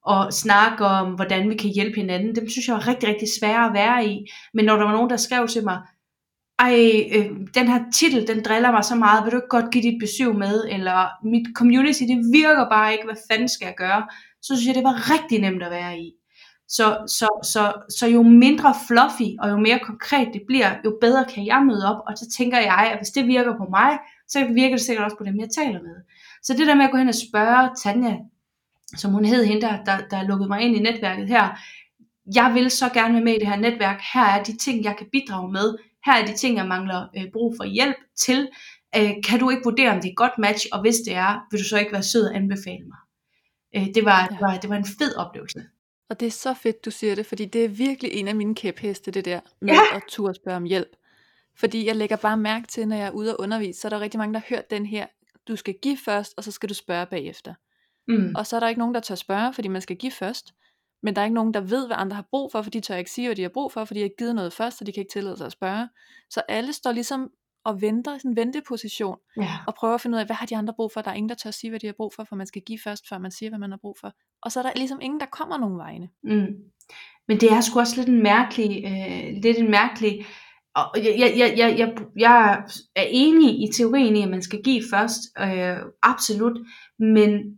og 0.05 0.33
snakke 0.33 0.85
om, 0.85 1.13
hvordan 1.13 1.49
vi 1.49 1.55
kan 1.55 1.69
hjælpe 1.69 1.95
hinanden, 1.95 2.35
dem 2.35 2.49
synes 2.49 2.67
jeg 2.67 2.75
var 2.75 2.87
rigtig, 2.87 3.09
rigtig 3.09 3.27
svære 3.39 3.65
at 3.65 3.73
være 3.73 4.07
i. 4.07 4.25
Men 4.53 4.65
når 4.65 4.75
der 4.75 4.83
var 4.83 4.91
nogen, 4.91 5.09
der 5.09 5.17
skrev 5.17 5.47
til 5.47 5.63
mig, 5.63 5.81
ej, 6.59 7.09
øh, 7.15 7.25
den 7.55 7.67
her 7.67 7.79
titel, 7.93 8.27
den 8.27 8.43
driller 8.43 8.71
mig 8.71 8.83
så 8.83 8.95
meget, 8.95 9.23
vil 9.23 9.31
du 9.31 9.37
ikke 9.37 9.55
godt 9.57 9.71
give 9.71 9.83
dit 9.83 9.99
besøg 9.99 10.35
med, 10.35 10.65
eller 10.69 11.27
mit 11.27 11.47
community, 11.55 12.01
det 12.01 12.19
virker 12.33 12.69
bare 12.69 12.93
ikke, 12.93 13.05
hvad 13.05 13.21
fanden 13.31 13.49
skal 13.49 13.65
jeg 13.65 13.75
gøre, 13.77 14.07
så 14.41 14.55
synes 14.55 14.67
jeg, 14.67 14.75
det 14.75 14.83
var 14.83 15.11
rigtig 15.13 15.41
nemt 15.41 15.63
at 15.63 15.71
være 15.71 15.99
i. 15.99 16.11
Så, 16.67 16.97
så, 17.07 17.27
så, 17.43 17.73
så 17.99 18.07
jo 18.07 18.23
mindre 18.23 18.73
fluffy 18.87 19.29
og 19.39 19.49
jo 19.49 19.57
mere 19.57 19.79
konkret 19.79 20.27
det 20.33 20.41
bliver, 20.47 20.75
jo 20.85 20.97
bedre 21.01 21.25
kan 21.33 21.45
jeg 21.45 21.63
møde 21.65 21.85
op. 21.91 22.01
Og 22.07 22.17
så 22.17 22.25
tænker 22.37 22.59
jeg, 22.59 22.89
at 22.91 22.97
hvis 22.97 23.09
det 23.09 23.27
virker 23.27 23.57
på 23.57 23.65
mig, 23.69 23.99
så 24.27 24.47
virker 24.53 24.75
det 24.75 24.85
sikkert 24.85 25.05
også 25.05 25.17
på 25.17 25.23
dem, 25.23 25.39
jeg 25.39 25.49
taler 25.49 25.81
med. 25.81 25.95
Så 26.43 26.53
det 26.53 26.67
der 26.67 26.75
med 26.75 26.85
at 26.85 26.91
gå 26.91 26.97
hen 26.97 27.07
og 27.07 27.15
spørge 27.15 27.69
Tanja, 27.83 28.17
som 28.97 29.11
hun 29.11 29.25
hed 29.25 29.45
hende, 29.45 29.61
der, 29.61 29.83
der, 29.83 29.97
der 30.11 30.23
lukkede 30.23 30.49
mig 30.49 30.61
ind 30.61 30.75
i 30.75 30.79
netværket 30.79 31.27
her, 31.27 31.59
jeg 32.35 32.51
vil 32.53 32.71
så 32.71 32.89
gerne 32.89 33.13
være 33.13 33.23
med 33.23 33.33
i 33.33 33.39
det 33.39 33.47
her 33.47 33.55
netværk. 33.55 34.01
Her 34.13 34.25
er 34.25 34.43
de 34.43 34.57
ting, 34.57 34.83
jeg 34.83 34.95
kan 34.97 35.07
bidrage 35.11 35.51
med. 35.51 35.77
Her 36.05 36.13
er 36.13 36.25
de 36.25 36.33
ting, 36.33 36.57
jeg 36.57 36.67
mangler 36.67 37.07
øh, 37.17 37.23
brug 37.33 37.53
for 37.57 37.63
hjælp 37.63 37.95
til. 38.15 38.49
Øh, 38.97 39.11
kan 39.27 39.39
du 39.39 39.49
ikke 39.49 39.63
vurdere, 39.63 39.91
om 39.91 39.95
det 39.95 40.05
er 40.05 40.11
et 40.11 40.17
godt 40.17 40.37
match, 40.37 40.65
og 40.71 40.81
hvis 40.81 40.95
det 40.95 41.15
er, 41.15 41.47
vil 41.51 41.59
du 41.59 41.65
så 41.65 41.77
ikke 41.77 41.91
være 41.91 42.03
sød 42.03 42.25
og 42.25 42.35
anbefale 42.35 42.85
mig. 42.85 43.01
Øh, 43.75 43.87
det, 43.95 44.05
var, 44.05 44.27
det, 44.27 44.37
var, 44.41 44.57
det 44.57 44.69
var 44.69 44.75
en 44.75 44.85
fed 44.99 45.15
oplevelse. 45.15 45.63
Og 46.09 46.19
det 46.19 46.25
er 46.25 46.31
så 46.31 46.53
fedt, 46.53 46.85
du 46.85 46.91
siger 46.91 47.15
det, 47.15 47.25
fordi 47.25 47.45
det 47.45 47.65
er 47.65 47.69
virkelig 47.69 48.11
en 48.13 48.27
af 48.27 48.35
mine 48.35 48.55
kæpheste, 48.55 49.11
det 49.11 49.25
der 49.25 49.39
med 49.61 49.73
ja. 49.73 49.95
at 49.95 50.03
turde 50.07 50.33
spørge 50.33 50.57
om 50.57 50.63
hjælp. 50.63 50.95
Fordi 51.55 51.87
jeg 51.87 51.95
lægger 51.95 52.15
bare 52.15 52.37
mærke 52.37 52.67
til, 52.67 52.87
når 52.87 52.95
jeg 52.95 53.07
er 53.07 53.11
ude 53.11 53.35
og 53.35 53.41
undervise, 53.41 53.79
så 53.79 53.87
er 53.87 53.89
der 53.89 53.99
rigtig 53.99 54.17
mange, 54.17 54.33
der 54.33 54.39
har 54.39 54.55
hørt 54.55 54.69
den 54.69 54.85
her, 54.85 55.07
du 55.47 55.55
skal 55.55 55.75
give 55.81 55.97
først, 56.05 56.33
og 56.37 56.43
så 56.43 56.51
skal 56.51 56.69
du 56.69 56.73
spørge 56.73 57.05
bagefter. 57.05 57.53
Mm. 58.07 58.35
Og 58.35 58.47
så 58.47 58.55
er 58.55 58.59
der 58.59 58.67
ikke 58.67 58.79
nogen, 58.79 58.95
der 58.95 59.01
tør 59.01 59.15
spørge, 59.15 59.53
fordi 59.53 59.67
man 59.67 59.81
skal 59.81 59.95
give 59.95 60.11
først. 60.11 60.53
Men 61.03 61.15
der 61.15 61.21
er 61.21 61.25
ikke 61.25 61.35
nogen, 61.35 61.53
der 61.53 61.61
ved, 61.61 61.87
hvad 61.87 61.97
andre 61.99 62.15
har 62.15 62.27
brug 62.29 62.51
for, 62.51 62.61
for 62.61 62.69
de 62.69 62.79
tør 62.79 62.95
ikke 62.95 63.11
sige, 63.11 63.27
hvad 63.27 63.35
de 63.35 63.41
har 63.41 63.49
brug 63.49 63.71
for, 63.71 63.85
fordi 63.85 63.99
de 63.99 64.03
har 64.03 64.15
givet 64.17 64.35
noget 64.35 64.53
først, 64.53 64.77
så 64.77 64.83
de 64.83 64.91
kan 64.91 65.01
ikke 65.01 65.11
tillade 65.11 65.37
sig 65.37 65.45
at 65.45 65.51
spørge. 65.51 65.89
Så 66.29 66.41
alle 66.47 66.73
står 66.73 66.91
ligesom 66.91 67.31
og 67.65 67.81
venter 67.81 68.15
i 68.15 68.19
sådan 68.19 68.31
en 68.31 68.35
venteposition, 68.35 69.17
ja. 69.37 69.49
og 69.67 69.75
prøver 69.75 69.93
at 69.93 70.01
finde 70.01 70.15
ud 70.15 70.19
af, 70.19 70.25
hvad 70.25 70.35
har 70.35 70.45
de 70.45 70.57
andre 70.57 70.73
brug 70.73 70.91
for? 70.91 71.01
Der 71.01 71.11
er 71.11 71.15
ingen, 71.15 71.29
der 71.29 71.35
tør 71.35 71.51
sige, 71.51 71.69
hvad 71.69 71.79
de 71.79 71.85
har 71.85 71.93
brug 71.97 72.13
for, 72.15 72.23
for 72.23 72.35
man 72.35 72.47
skal 72.47 72.61
give 72.61 72.79
først, 72.83 73.09
før 73.09 73.17
man 73.17 73.31
siger, 73.31 73.49
hvad 73.49 73.59
man 73.59 73.71
har 73.71 73.79
brug 73.81 73.97
for. 74.01 74.11
Og 74.41 74.51
så 74.51 74.59
er 74.59 74.63
der 74.63 74.71
ligesom 74.75 74.99
ingen, 75.01 75.19
der 75.19 75.25
kommer 75.25 75.57
nogen 75.57 75.77
vegne. 75.77 76.09
Mm. 76.23 76.47
Men 77.27 77.39
det 77.41 77.51
er 77.51 77.61
sgu 77.61 77.79
også 77.79 77.95
lidt 77.97 78.09
en 78.09 78.23
mærkelig, 78.23 78.83
øh, 78.85 79.43
lidt 79.43 79.57
en 79.57 79.71
mærkelig, 79.71 80.25
og 80.75 80.91
jeg, 80.95 81.15
jeg, 81.19 81.33
jeg, 81.37 81.53
jeg, 81.57 81.79
jeg, 81.79 81.93
jeg 82.17 82.63
er 82.95 83.05
enig 83.09 83.63
i 83.63 83.71
teorien 83.73 84.15
i, 84.15 84.21
at 84.21 84.29
man 84.29 84.41
skal 84.41 84.63
give 84.63 84.83
først, 84.91 85.21
øh, 85.39 85.77
absolut, 86.03 86.57
men 86.99 87.57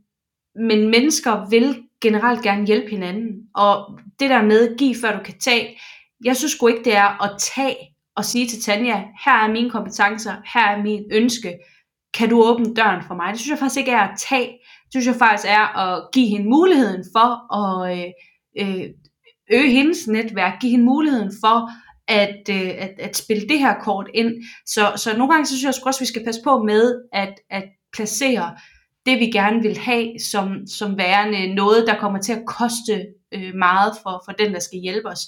men 0.57 0.89
mennesker 0.89 1.49
vil 1.49 1.83
generelt 2.01 2.43
gerne 2.43 2.65
hjælpe 2.65 2.89
hinanden. 2.89 3.49
Og 3.55 3.99
det 4.19 4.29
der 4.29 4.41
med, 4.41 4.77
give 4.77 4.95
før 5.01 5.17
du 5.17 5.23
kan 5.23 5.39
tage, 5.39 5.79
jeg 6.23 6.37
synes 6.37 6.51
sgu 6.51 6.67
ikke, 6.67 6.83
det 6.83 6.95
er 6.95 7.23
at 7.23 7.31
tage 7.39 7.75
og 8.17 8.25
sige 8.25 8.47
til 8.47 8.61
Tanja, 8.61 9.03
her 9.25 9.31
er 9.31 9.51
mine 9.51 9.69
kompetencer, 9.69 10.33
her 10.53 10.67
er 10.67 10.83
min 10.83 11.03
ønske, 11.11 11.57
kan 12.13 12.29
du 12.29 12.43
åbne 12.43 12.73
døren 12.75 13.03
for 13.07 13.15
mig? 13.15 13.31
Det 13.31 13.39
synes 13.39 13.49
jeg 13.49 13.59
faktisk 13.59 13.79
ikke 13.79 13.91
er 13.91 14.07
at 14.07 14.19
tage, 14.29 14.47
det 14.83 14.91
synes 14.91 15.07
jeg 15.07 15.15
faktisk 15.15 15.47
er 15.47 15.77
at 15.77 16.03
give 16.13 16.27
hende 16.27 16.49
muligheden 16.49 17.03
for 17.15 17.29
at 17.61 17.97
øh, 17.97 18.09
øh 18.59 18.89
øge 19.51 19.71
hendes 19.71 20.07
netværk, 20.07 20.59
give 20.61 20.71
hende 20.71 20.85
muligheden 20.85 21.31
for 21.41 21.69
at, 22.07 22.49
øh, 22.49 22.69
at, 22.77 22.93
at 22.99 23.17
spille 23.17 23.47
det 23.49 23.59
her 23.59 23.73
kort 23.79 24.07
ind. 24.13 24.33
Så, 24.65 24.93
så 24.95 25.17
nogle 25.17 25.33
gange 25.33 25.45
så 25.45 25.57
synes 25.57 25.63
jeg 25.63 25.85
også, 25.85 25.97
at 25.97 26.01
vi 26.01 26.05
skal 26.05 26.25
passe 26.25 26.41
på 26.43 26.63
med 26.63 27.01
at, 27.13 27.33
at 27.49 27.63
placere 27.93 28.55
det, 29.05 29.19
vi 29.19 29.25
gerne 29.25 29.61
vil 29.61 29.77
have, 29.77 30.19
som, 30.19 30.67
som 30.67 30.97
værende 30.97 31.55
noget, 31.55 31.87
der 31.87 31.99
kommer 31.99 32.19
til 32.19 32.33
at 32.33 32.45
koste 32.47 33.05
øh, 33.33 33.55
meget 33.55 33.93
for, 34.03 34.23
for 34.25 34.31
den, 34.31 34.53
der 34.53 34.59
skal 34.59 34.79
hjælpe 34.79 35.07
os. 35.07 35.19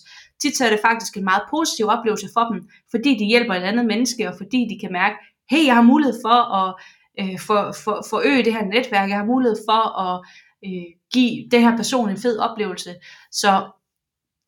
Tit 0.41 0.58
så 0.58 0.65
er 0.65 0.69
det 0.69 0.79
faktisk 0.86 1.17
en 1.17 1.24
meget 1.24 1.41
positiv 1.50 1.86
oplevelse 1.88 2.29
for 2.34 2.43
dem, 2.51 2.69
fordi 2.91 3.17
de 3.17 3.25
hjælper 3.25 3.53
et 3.53 3.63
andet 3.63 3.86
menneske, 3.86 4.27
og 4.29 4.36
fordi 4.38 4.67
de 4.69 4.79
kan 4.79 4.91
mærke, 4.91 5.15
hey, 5.50 5.65
jeg 5.65 5.75
har 5.75 5.81
mulighed 5.81 6.15
for 6.25 6.55
at 6.55 6.75
øh, 7.19 7.39
for, 7.39 7.75
for, 7.84 8.05
forøge 8.10 8.43
det 8.43 8.53
her 8.53 8.65
netværk, 8.65 9.10
jeg 9.10 9.17
har 9.17 9.25
mulighed 9.25 9.58
for 9.69 10.00
at 10.00 10.25
øh, 10.65 10.89
give 11.13 11.50
det 11.51 11.62
her 11.62 11.77
person 11.77 12.10
en 12.10 12.17
fed 12.17 12.39
oplevelse. 12.39 12.96
Så 13.31 13.72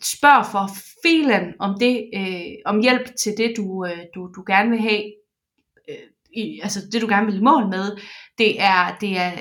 spørg 0.03 0.45
for 0.45 0.69
filen 1.03 1.53
om 1.59 1.79
det, 1.79 2.09
øh, 2.15 2.55
om 2.65 2.81
hjælp 2.81 3.15
til 3.15 3.33
det, 3.37 3.53
du, 3.57 3.85
øh, 3.85 3.99
du, 4.15 4.31
du 4.35 4.43
gerne 4.47 4.69
vil 4.69 4.81
have, 4.81 5.03
øh, 5.89 5.95
i, 6.33 6.59
altså 6.63 6.79
det 6.91 7.01
du 7.01 7.07
gerne 7.07 7.25
vil 7.25 7.37
i 7.37 7.43
mål 7.43 7.67
med. 7.69 7.97
Det 8.37 8.61
er, 8.61 8.97
det 9.01 9.17
er, 9.17 9.31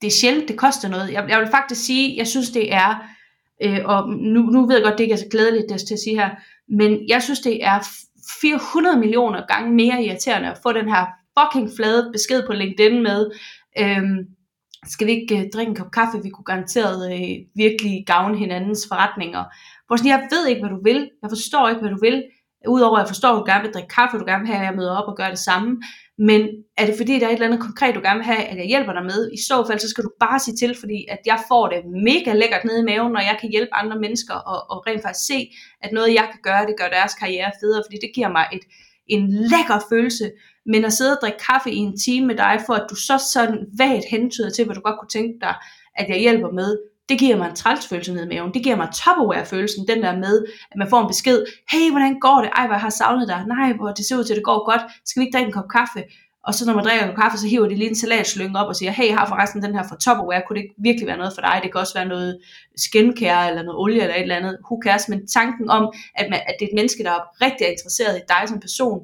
det 0.00 0.06
er 0.06 0.18
sjældent, 0.20 0.48
det 0.48 0.58
koster 0.58 0.88
noget. 0.88 1.12
Jeg, 1.12 1.26
jeg 1.28 1.40
vil 1.40 1.48
faktisk 1.50 1.84
sige, 1.86 2.16
jeg 2.16 2.26
synes 2.26 2.50
det 2.50 2.74
er, 2.74 3.08
øh, 3.62 3.80
og 3.84 4.08
nu, 4.08 4.40
nu 4.42 4.66
ved 4.66 4.74
jeg 4.74 4.84
godt, 4.84 4.98
det 4.98 5.04
ikke 5.04 5.12
er 5.12 5.18
så 5.18 5.28
glædeligt 5.30 5.66
det 5.68 5.80
til 5.80 5.94
at 5.94 6.00
sige 6.00 6.18
her, 6.18 6.30
men 6.68 7.08
jeg 7.08 7.22
synes 7.22 7.40
det 7.40 7.64
er 7.64 7.78
400 8.40 8.98
millioner 8.98 9.46
gange 9.46 9.72
mere 9.72 10.04
irriterende 10.04 10.50
at 10.50 10.58
få 10.62 10.72
den 10.72 10.88
her 10.88 11.06
fucking 11.38 11.70
flade 11.76 12.10
besked 12.12 12.46
på 12.46 12.52
LinkedIn 12.52 13.02
med, 13.02 13.30
øh, 13.78 14.02
skal 14.86 15.06
vi 15.06 15.12
ikke 15.12 15.38
øh, 15.38 15.44
drikke 15.54 15.70
en 15.70 15.76
kop 15.76 15.90
kaffe, 15.90 16.22
vi 16.22 16.30
kunne 16.30 16.44
garanteret 16.44 17.12
øh, 17.12 17.36
virkelig 17.54 18.04
gavne 18.06 18.38
hinandens 18.38 18.86
forretninger. 18.88 19.44
Hvor 19.86 19.96
sådan, 19.96 20.10
jeg 20.10 20.28
ved 20.30 20.46
ikke, 20.46 20.60
hvad 20.60 20.70
du 20.70 20.82
vil, 20.84 21.10
jeg 21.22 21.30
forstår 21.30 21.68
ikke, 21.68 21.80
hvad 21.80 21.90
du 21.90 22.00
vil, 22.00 22.24
udover 22.68 22.96
at 22.96 23.02
jeg 23.02 23.08
forstår, 23.08 23.28
at 23.28 23.40
du 23.40 23.44
gerne 23.44 23.64
vil 23.64 23.72
drikke 23.72 23.94
kaffe, 23.94 24.18
du 24.18 24.24
gerne 24.24 24.44
vil 24.44 24.52
have, 24.52 24.60
at 24.60 24.66
jeg 24.66 24.76
møder 24.76 24.96
op 24.96 25.08
og 25.08 25.16
gør 25.16 25.28
det 25.28 25.38
samme, 25.38 25.82
men 26.18 26.48
er 26.76 26.86
det 26.86 26.94
fordi, 26.96 27.18
der 27.18 27.26
er 27.26 27.30
et 27.30 27.32
eller 27.32 27.46
andet 27.46 27.60
konkret, 27.60 27.94
du 27.94 28.00
gerne 28.00 28.18
vil 28.18 28.24
have, 28.24 28.44
at 28.44 28.56
jeg 28.56 28.66
hjælper 28.66 28.92
dig 28.92 29.04
med? 29.04 29.30
I 29.32 29.42
så 29.48 29.64
fald, 29.68 29.78
så 29.78 29.88
skal 29.88 30.04
du 30.04 30.10
bare 30.20 30.38
sige 30.38 30.56
til, 30.56 30.76
fordi 30.80 31.06
at 31.08 31.18
jeg 31.26 31.38
får 31.48 31.68
det 31.68 31.80
mega 31.86 32.32
lækkert 32.32 32.64
nede 32.64 32.80
i 32.80 32.84
maven, 32.84 33.12
når 33.12 33.20
jeg 33.20 33.36
kan 33.40 33.50
hjælpe 33.50 33.74
andre 33.74 33.98
mennesker, 33.98 34.34
og, 34.34 34.70
og 34.70 34.86
rent 34.86 35.02
faktisk 35.02 35.26
se, 35.26 35.52
at 35.82 35.92
noget 35.92 36.14
jeg 36.14 36.28
kan 36.32 36.40
gøre, 36.42 36.66
det 36.66 36.74
gør 36.78 36.88
deres 36.88 37.14
karriere 37.14 37.52
federe, 37.60 37.82
fordi 37.86 37.98
det 38.06 38.10
giver 38.14 38.28
mig 38.28 38.46
et, 38.52 38.64
en 39.06 39.28
lækker 39.28 39.86
følelse, 39.88 40.32
men 40.66 40.84
at 40.84 40.92
sidde 40.92 41.16
og 41.16 41.18
drikke 41.22 41.38
kaffe 41.38 41.70
i 41.70 41.76
en 41.76 41.98
time 41.98 42.26
med 42.26 42.36
dig, 42.36 42.60
for 42.66 42.74
at 42.74 42.86
du 42.90 42.94
så 42.94 43.16
sådan 43.32 43.58
vagt 43.78 44.04
hentyder 44.10 44.50
til, 44.50 44.64
hvad 44.64 44.74
du 44.74 44.80
godt 44.80 44.98
kunne 44.98 45.14
tænke 45.18 45.38
dig, 45.40 45.54
at 45.96 46.08
jeg 46.08 46.18
hjælper 46.18 46.50
med, 46.50 46.78
det 47.08 47.18
giver 47.18 47.36
mig 47.36 47.48
en 47.48 47.56
trælsfølelse 47.56 48.14
ned 48.14 48.24
i 48.24 48.28
maven. 48.28 48.54
Det 48.54 48.62
giver 48.62 48.76
mig 48.76 48.88
topperware-følelsen, 49.02 49.88
den 49.88 50.02
der 50.02 50.16
med, 50.16 50.44
at 50.70 50.76
man 50.76 50.90
får 50.90 51.00
en 51.00 51.08
besked, 51.08 51.44
hey, 51.72 51.90
hvordan 51.90 52.20
går 52.20 52.40
det? 52.42 52.50
Ej, 52.56 52.66
hvor 52.66 52.74
jeg 52.74 52.80
har 52.80 52.90
savnet 52.90 53.28
dig. 53.28 53.44
Nej, 53.46 53.72
hvor 53.72 53.90
det 53.92 54.04
ser 54.06 54.16
ud 54.16 54.24
til, 54.24 54.32
at 54.32 54.36
det 54.36 54.44
går 54.44 54.70
godt. 54.70 54.82
Skal 55.04 55.20
vi 55.20 55.26
ikke 55.26 55.36
drikke 55.36 55.48
en 55.48 55.52
kop 55.52 55.68
kaffe? 55.68 56.02
Og 56.44 56.54
så 56.54 56.66
når 56.66 56.74
man 56.74 56.84
drikker 56.84 57.08
en 57.08 57.16
kaffe, 57.16 57.38
så 57.38 57.48
hiver 57.48 57.68
de 57.68 57.74
lige 57.74 57.88
en 57.88 57.96
salatslynge 57.96 58.58
op 58.58 58.68
og 58.68 58.76
siger, 58.76 58.92
hey, 58.92 59.06
jeg 59.06 59.18
har 59.18 59.26
forresten 59.26 59.62
den 59.62 59.74
her 59.74 59.82
fra 59.88 59.96
Tupperware, 59.96 60.42
kunne 60.46 60.56
det 60.56 60.62
ikke 60.62 60.74
virkelig 60.78 61.06
være 61.06 61.16
noget 61.16 61.32
for 61.34 61.40
dig? 61.40 61.60
Det 61.62 61.72
kan 61.72 61.80
også 61.80 61.94
være 61.94 62.08
noget 62.08 62.38
skincare 62.76 63.48
eller 63.48 63.62
noget 63.62 63.78
olie 63.80 64.02
eller 64.02 64.14
et 64.14 64.22
eller 64.22 64.36
andet. 64.36 64.58
Who 64.64 64.80
cares? 64.84 65.08
Men 65.08 65.26
tanken 65.26 65.70
om, 65.70 65.92
at, 66.14 66.26
man, 66.30 66.40
at 66.48 66.54
det 66.58 66.64
er 66.64 66.70
et 66.70 66.78
menneske, 66.80 67.04
der 67.04 67.10
er 67.10 67.44
rigtig 67.46 67.66
interesseret 67.68 68.16
i 68.16 68.22
dig 68.28 68.48
som 68.48 68.60
person, 68.60 68.98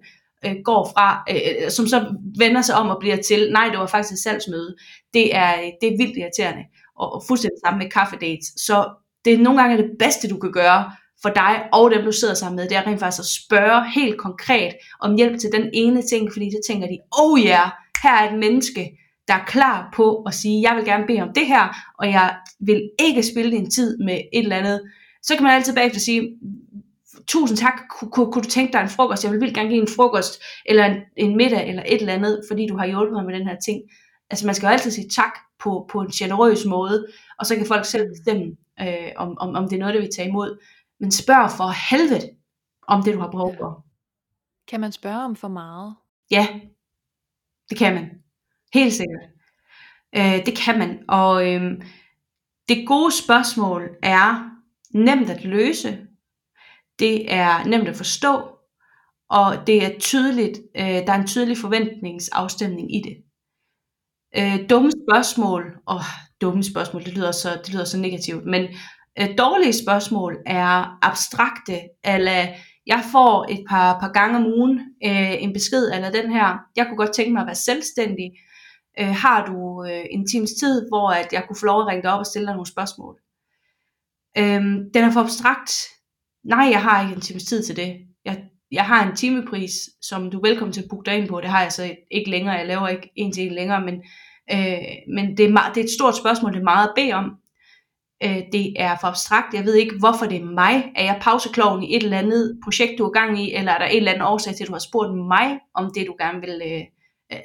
øh, 0.45 0.57
går 0.65 0.93
fra, 0.95 1.25
øh, 1.31 1.65
øh, 1.65 1.71
som 1.71 1.87
så 1.87 2.15
vender 2.39 2.63
sig 2.63 2.75
om 2.75 2.89
og 2.89 2.97
bliver 3.01 3.17
til, 3.29 3.53
nej, 3.53 3.69
det 3.71 3.79
var 3.79 3.87
faktisk 3.87 4.13
et 4.13 4.19
salgsmøde. 4.19 4.77
Det 5.15 5.37
er, 5.37 5.53
øh, 5.61 5.71
det 5.81 5.87
er 5.93 5.97
vildt 6.01 6.17
irriterende 6.17 6.65
og, 6.99 7.23
fuldstændig 7.29 7.59
sammen 7.65 7.79
med 7.79 7.91
kaffedates. 7.91 8.47
Så 8.57 8.89
det 9.25 9.33
er 9.33 9.39
nogle 9.39 9.61
gange 9.61 9.77
det 9.77 9.91
bedste, 9.99 10.29
du 10.29 10.39
kan 10.39 10.53
gøre 10.53 10.93
for 11.23 11.29
dig 11.29 11.65
og 11.73 11.91
dem, 11.91 12.05
du 12.05 12.13
sidder 12.13 12.35
sammen 12.35 12.57
med, 12.57 12.69
det 12.69 12.77
er 12.77 12.87
rent 12.87 13.01
faktisk 13.01 13.21
at 13.21 13.27
spørge 13.27 13.91
helt 13.91 14.19
konkret 14.19 14.73
om 15.01 15.17
hjælp 15.17 15.41
til 15.41 15.51
den 15.53 15.71
ene 15.73 16.03
ting, 16.03 16.33
fordi 16.33 16.51
så 16.51 16.61
tænker 16.69 16.89
de, 16.89 16.99
oh 17.23 17.45
ja, 17.45 17.49
yeah, 17.49 17.71
her 18.03 18.15
er 18.15 18.33
et 18.33 18.39
menneske, 18.39 18.99
der 19.29 19.35
er 19.35 19.45
klar 19.47 19.89
på 19.95 20.23
at 20.23 20.35
sige, 20.35 20.63
jeg 20.63 20.77
vil 20.77 20.85
gerne 20.85 21.07
bede 21.07 21.23
om 21.23 21.33
det 21.35 21.47
her, 21.47 21.77
og 21.99 22.07
jeg 22.09 22.37
vil 22.61 22.91
ikke 22.99 23.23
spille 23.23 23.51
din 23.51 23.71
tid 23.71 23.99
med 23.99 24.15
et 24.15 24.43
eller 24.43 24.57
andet. 24.57 24.81
Så 25.23 25.35
kan 25.35 25.43
man 25.43 25.53
altid 25.53 25.75
bagefter 25.75 26.01
sige, 26.01 26.29
tusind 27.27 27.59
tak, 27.59 27.73
kunne, 27.91 28.11
kunne, 28.11 28.33
kunne 28.33 28.43
du 28.43 28.49
tænke 28.49 28.73
dig 28.73 28.81
en 28.81 28.89
frokost? 28.89 29.25
Jeg 29.25 29.33
vil 29.33 29.41
vildt 29.41 29.55
gerne 29.55 29.69
give 29.69 29.83
en 29.83 29.89
frokost, 29.97 30.43
eller 30.67 30.85
en, 30.85 30.97
en 31.17 31.37
middag, 31.37 31.69
eller 31.69 31.83
et 31.87 32.01
eller 32.01 32.15
andet, 32.15 32.43
fordi 32.49 32.67
du 32.67 32.77
har 32.77 32.87
hjulpet 32.87 33.13
mig 33.13 33.25
med 33.25 33.35
den 33.35 33.49
her 33.49 33.57
ting. 33.65 33.83
Altså 34.31 34.47
man 34.47 34.55
skal 34.55 34.67
jo 34.67 34.73
altid 34.73 34.91
sige 34.91 35.09
tak 35.09 35.39
på, 35.59 35.89
på 35.93 36.01
en 36.01 36.09
generøs 36.09 36.65
måde, 36.65 37.07
og 37.39 37.47
så 37.47 37.57
kan 37.57 37.67
folk 37.67 37.85
selv 37.85 38.09
bestemme, 38.09 38.57
øh, 38.81 39.13
om, 39.17 39.39
om, 39.39 39.55
om 39.55 39.69
det 39.69 39.77
er 39.77 39.81
noget, 39.81 39.95
der 39.95 40.01
vil 40.01 40.11
tage 40.17 40.29
imod. 40.29 40.59
Men 41.01 41.13
spørg 41.13 41.51
for 41.51 41.91
helvede 41.91 42.31
om 42.89 43.03
det, 43.03 43.15
du 43.15 43.21
har 43.21 43.31
brug 43.31 43.57
for. 43.61 43.85
Kan 44.69 44.81
man 44.81 44.93
spørge 44.93 45.25
om 45.25 45.37
for 45.37 45.49
meget? 45.49 45.95
Ja, 46.31 46.49
det 47.71 47.79
kan 47.79 47.95
man. 47.95 48.11
Helt 48.75 48.93
sikkert. 48.93 49.23
Øh, 50.17 50.47
det 50.47 50.57
kan 50.57 50.79
man. 50.79 51.05
Og 51.09 51.55
øh, 51.55 51.83
det 52.69 52.87
gode 52.87 53.13
spørgsmål 53.23 53.91
er 54.03 54.51
nemt 54.95 55.31
at 55.31 55.45
løse. 55.45 55.99
Det 56.99 57.33
er 57.33 57.65
nemt 57.65 57.89
at 57.89 57.97
forstå. 57.97 58.59
Og 59.29 59.67
det 59.67 59.85
er 59.85 59.99
tydeligt, 59.99 60.59
øh, 60.77 60.85
der 60.85 61.13
er 61.13 61.21
en 61.21 61.27
tydelig 61.27 61.59
forventningsafstemning 61.59 62.95
i 62.97 63.01
det. 63.01 63.17
Øh, 64.39 64.71
dumme 64.71 64.91
spørgsmål, 64.91 65.63
åh, 65.89 66.01
dumme 66.41 66.65
spørgsmål, 66.65 67.05
det 67.05 67.15
lyder 67.15 67.33
så, 67.33 67.49
det 67.65 67.73
lyder 67.73 67.85
så 67.85 67.99
negativt, 67.99 68.47
men 68.47 68.63
øh, 69.21 69.29
dårlige 69.39 69.73
spørgsmål 69.73 70.37
er 70.47 70.99
abstrakte, 71.03 71.81
eller 72.05 72.47
jeg 72.87 73.03
får 73.13 73.47
et 73.49 73.65
par, 73.69 74.01
par 74.01 74.13
gange 74.13 74.37
om 74.37 74.47
ugen 74.47 74.81
øh, 75.05 75.43
en 75.43 75.53
besked 75.53 75.91
eller 75.95 76.11
den 76.11 76.33
her, 76.33 76.59
jeg 76.77 76.87
kunne 76.87 76.97
godt 76.97 77.15
tænke 77.15 77.33
mig 77.33 77.41
at 77.41 77.47
være 77.47 77.55
selvstændig, 77.55 78.31
øh, 79.01 79.15
har 79.15 79.47
du 79.47 79.85
øh, 79.85 80.05
en 80.11 80.27
times 80.27 80.51
tid, 80.61 80.89
hvor 80.89 81.11
at 81.11 81.33
jeg 81.33 81.45
kunne 81.47 81.61
få 81.61 81.67
lov 81.67 81.81
at 81.81 81.87
ringe 81.87 82.03
dig 82.03 82.13
op 82.13 82.19
og 82.19 82.27
stille 82.27 82.47
dig 82.47 82.55
nogle 82.55 82.67
spørgsmål. 82.67 83.17
Øh, 84.39 84.63
den 84.95 85.05
er 85.05 85.11
for 85.11 85.21
abstrakt. 85.21 85.73
Nej, 86.45 86.69
jeg 86.71 86.83
har 86.83 87.03
ikke 87.03 87.15
en 87.15 87.21
times 87.21 87.45
tid 87.45 87.63
til 87.63 87.77
det. 87.77 88.08
Jeg, 88.73 88.85
har 88.85 89.09
en 89.09 89.17
timepris, 89.17 89.73
som 90.03 90.31
du 90.31 90.39
er 90.39 90.49
velkommen 90.49 90.73
til 90.73 90.83
at 90.83 90.89
booke 90.91 91.11
dig 91.11 91.19
ind 91.19 91.29
på. 91.29 91.41
Det 91.41 91.51
har 91.51 91.63
jeg 91.63 91.73
så 91.73 91.97
ikke 92.11 92.31
længere. 92.31 92.55
Jeg 92.55 92.67
laver 92.67 92.89
ikke 92.89 93.11
en 93.17 93.33
til 93.33 93.47
en 93.47 93.55
længere, 93.55 93.81
men, 93.81 93.95
øh, 94.53 95.15
men 95.15 95.37
det, 95.37 95.45
er 95.45 95.53
meget, 95.53 95.75
det 95.75 95.81
er 95.81 95.85
et 95.85 95.91
stort 95.91 96.17
spørgsmål. 96.17 96.53
Det 96.53 96.59
er 96.59 96.65
meget 96.65 96.89
at 96.89 96.95
bede 96.97 97.13
om. 97.13 97.37
Øh, 98.25 98.43
det 98.53 98.75
er 98.77 98.97
for 99.01 99.09
abstrakt. 99.09 99.55
Jeg 99.55 99.65
ved 99.65 99.75
ikke, 99.75 99.99
hvorfor 99.99 100.27
det 100.27 100.41
er 100.41 100.45
mig. 100.45 100.93
Er 100.97 101.05
jeg 101.05 101.19
pausekloven 101.21 101.83
i 101.83 101.97
et 101.97 102.03
eller 102.03 102.19
andet 102.19 102.61
projekt, 102.65 102.99
du 102.99 103.05
er 103.05 103.11
gang 103.11 103.41
i, 103.41 103.55
eller 103.55 103.73
er 103.73 103.79
der 103.79 103.87
en 103.87 103.97
eller 103.97 104.13
anden 104.13 104.27
årsag 104.27 104.55
til, 104.55 104.65
at 104.65 104.69
du 104.69 104.73
har 104.73 104.89
spurgt 104.89 105.15
mig 105.15 105.59
om 105.75 105.91
det, 105.95 106.07
du 106.07 106.17
gerne 106.19 106.41
vil, 106.41 106.63
øh, 106.67 106.83
øh, 107.33 107.39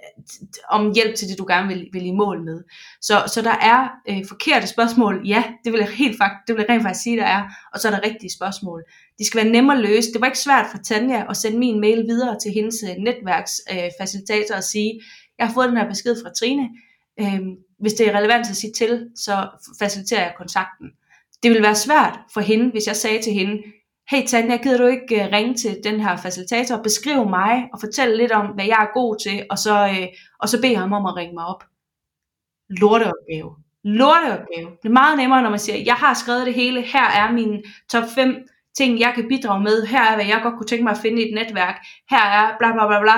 om 0.70 0.94
hjælp 0.96 1.15
til 1.15 1.27
det, 1.27 1.38
du 1.38 1.46
gerne 1.48 1.68
vil, 1.68 1.89
vil 1.94 2.06
i 2.06 2.12
mål 2.12 2.44
med. 2.44 2.63
Så, 3.01 3.24
så 3.34 3.42
der 3.42 3.56
er 3.62 3.89
øh, 4.10 4.25
forkerte 4.30 4.68
spørgsmål. 4.68 5.27
Ja, 5.27 5.44
det 5.63 5.74
vil 5.74 5.80
jeg 5.80 5.89
helt 5.89 6.18
fakt, 6.18 6.48
det 6.48 6.56
vil 6.56 6.65
jeg 6.68 6.70
rent 6.70 6.84
faktisk 6.84 7.03
sige, 7.03 7.18
der 7.18 7.25
er. 7.25 7.44
Og 7.74 7.80
så 7.80 7.88
er 7.88 7.92
der 7.92 8.08
rigtige 8.08 8.34
spørgsmål. 8.38 8.84
De 9.20 9.25
skal 9.25 9.43
være 9.43 9.51
nemme 9.51 9.74
at 9.74 9.79
løse. 9.79 10.13
Det 10.13 10.22
var 10.22 10.27
ikke 10.27 10.39
svært 10.39 10.65
for 10.72 10.77
Tanja 10.77 11.25
at 11.29 11.38
sende 11.38 11.58
min 11.58 11.79
mail 11.82 12.03
videre 12.08 12.39
til 12.39 12.51
hendes 12.51 12.75
netværksfacilitator 12.98 14.53
øh, 14.53 14.55
øh 14.55 14.58
og 14.58 14.63
sige, 14.63 15.01
jeg 15.38 15.48
har 15.48 15.53
fået 15.53 15.70
den 15.70 15.77
her 15.77 15.89
besked 15.89 16.15
fra 16.24 16.34
Trine. 16.39 16.70
Øhm, 17.20 17.55
hvis 17.79 17.93
det 17.93 18.08
er 18.08 18.17
relevant 18.17 18.50
at 18.50 18.55
sige 18.55 18.74
til, 18.74 19.10
så 19.15 19.48
faciliterer 19.79 20.22
jeg 20.22 20.34
kontakten. 20.38 20.88
Det 21.43 21.51
ville 21.51 21.63
være 21.63 21.75
svært 21.75 22.20
for 22.34 22.41
hende, 22.41 22.72
hvis 22.72 22.88
jeg 22.88 22.96
sagde 22.96 23.22
til 23.22 23.34
hende, 23.34 23.63
hey 24.12 24.25
Tanja, 24.27 24.58
gider 24.58 24.77
du 24.77 24.86
ikke 24.86 25.25
øh, 25.25 25.32
ringe 25.32 25.55
til 25.55 25.79
den 25.84 26.00
her 26.00 26.17
facilitator 26.17 26.75
og 26.75 26.84
beskrive 26.84 27.29
mig 27.29 27.70
og 27.74 27.79
fortælle 27.79 28.17
lidt 28.17 28.32
om, 28.32 28.46
hvad 28.46 28.65
jeg 28.65 28.77
er 28.82 28.93
god 28.93 29.15
til, 29.24 29.46
og 29.50 29.58
så, 29.58 29.88
øh, 29.88 30.08
og 30.39 30.50
så 30.50 30.62
bede 30.62 30.75
ham 30.75 30.93
om 30.93 31.05
at 31.05 31.15
ringe 31.15 31.34
mig 31.34 31.46
op. 31.46 31.63
Lorteopgave. 32.70 33.55
Lorteopgave. 33.84 34.70
Det 34.82 34.89
er 34.89 35.00
meget 35.01 35.17
nemmere, 35.17 35.41
når 35.41 35.50
man 35.50 35.60
siger, 35.60 35.77
jeg 35.86 35.96
har 35.96 36.13
skrevet 36.13 36.46
det 36.46 36.53
hele, 36.53 36.82
her 36.82 37.05
er 37.05 37.32
min 37.32 37.63
top 37.91 38.03
5 38.15 38.36
ting, 38.77 39.00
jeg 39.00 39.12
kan 39.15 39.27
bidrage 39.27 39.63
med, 39.63 39.86
her 39.86 40.03
er, 40.03 40.15
hvad 40.15 40.25
jeg 40.25 40.39
godt 40.44 40.56
kunne 40.58 40.68
tænke 40.68 40.84
mig 40.84 40.92
at 40.92 41.01
finde 41.06 41.22
i 41.22 41.27
et 41.30 41.36
netværk, 41.36 41.86
her 42.10 42.24
er 42.39 42.58
bla 42.60 42.72
bla 42.72 42.88
bla 42.88 43.01
bla, 43.01 43.18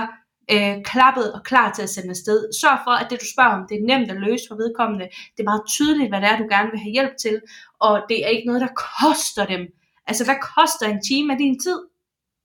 øh, 0.54 0.84
klappet 0.84 1.34
og 1.34 1.44
klar 1.44 1.72
til 1.74 1.84
at 1.84 1.90
sende 1.90 2.10
afsted. 2.10 2.54
Sørg 2.62 2.80
for, 2.84 2.92
at 2.92 3.08
det 3.10 3.22
du 3.22 3.26
spørger 3.34 3.54
om, 3.58 3.66
det 3.70 3.76
er 3.78 3.88
nemt 3.92 4.12
at 4.12 4.22
løse 4.22 4.46
for 4.50 4.56
vedkommende. 4.56 5.06
Det 5.06 5.40
er 5.40 5.52
meget 5.52 5.64
tydeligt, 5.68 6.10
hvad 6.12 6.22
det 6.22 6.30
er, 6.30 6.38
du 6.38 6.48
gerne 6.50 6.72
vil 6.72 6.80
have 6.80 6.92
hjælp 6.92 7.18
til, 7.18 7.42
og 7.80 8.04
det 8.10 8.26
er 8.26 8.30
ikke 8.30 8.48
noget, 8.48 8.62
der 8.62 8.72
koster 9.00 9.46
dem. 9.46 9.62
Altså, 10.08 10.26
hvad 10.26 10.36
koster 10.56 10.86
en 10.88 11.02
time 11.10 11.34
af 11.34 11.38
din 11.40 11.60
tid? 11.60 11.80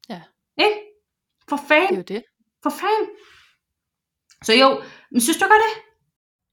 Ja. 0.08 0.22
Ikke? 0.58 0.78
For 1.48 1.56
fanden. 1.68 1.88
Det 1.88 2.10
er 2.10 2.14
jo 2.14 2.20
det. 2.20 2.22
For 2.62 2.70
fanden. 2.70 3.08
Så 4.44 4.52
jo, 4.54 4.82
men 5.10 5.20
synes 5.20 5.38
du 5.38 5.44
godt 5.44 5.62
det? 5.66 5.82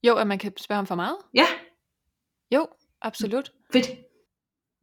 Jo, 0.07 0.15
at 0.15 0.27
man 0.27 0.39
kan 0.39 0.57
spørge 0.57 0.79
om 0.79 0.87
for 0.87 0.95
meget? 0.95 1.17
Ja. 1.33 1.47
Jo, 2.51 2.67
absolut. 3.01 3.51
Fedt. 3.73 4.06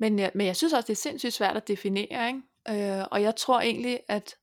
Men 0.04 0.18
jeg, 0.18 0.30
men 0.34 0.46
jeg 0.46 0.56
synes 0.56 0.73
også, 0.73 0.87
det 0.87 0.92
er 0.92 0.96
sindssygt 0.96 1.32
svært 1.32 1.56
at 1.56 1.68
definere, 1.68 2.28
ikke? 2.28 2.99
Øh, 2.99 3.04
og 3.11 3.23
jeg 3.23 3.37
tror 3.37 3.61
egentlig, 3.61 4.00
at 4.08 4.34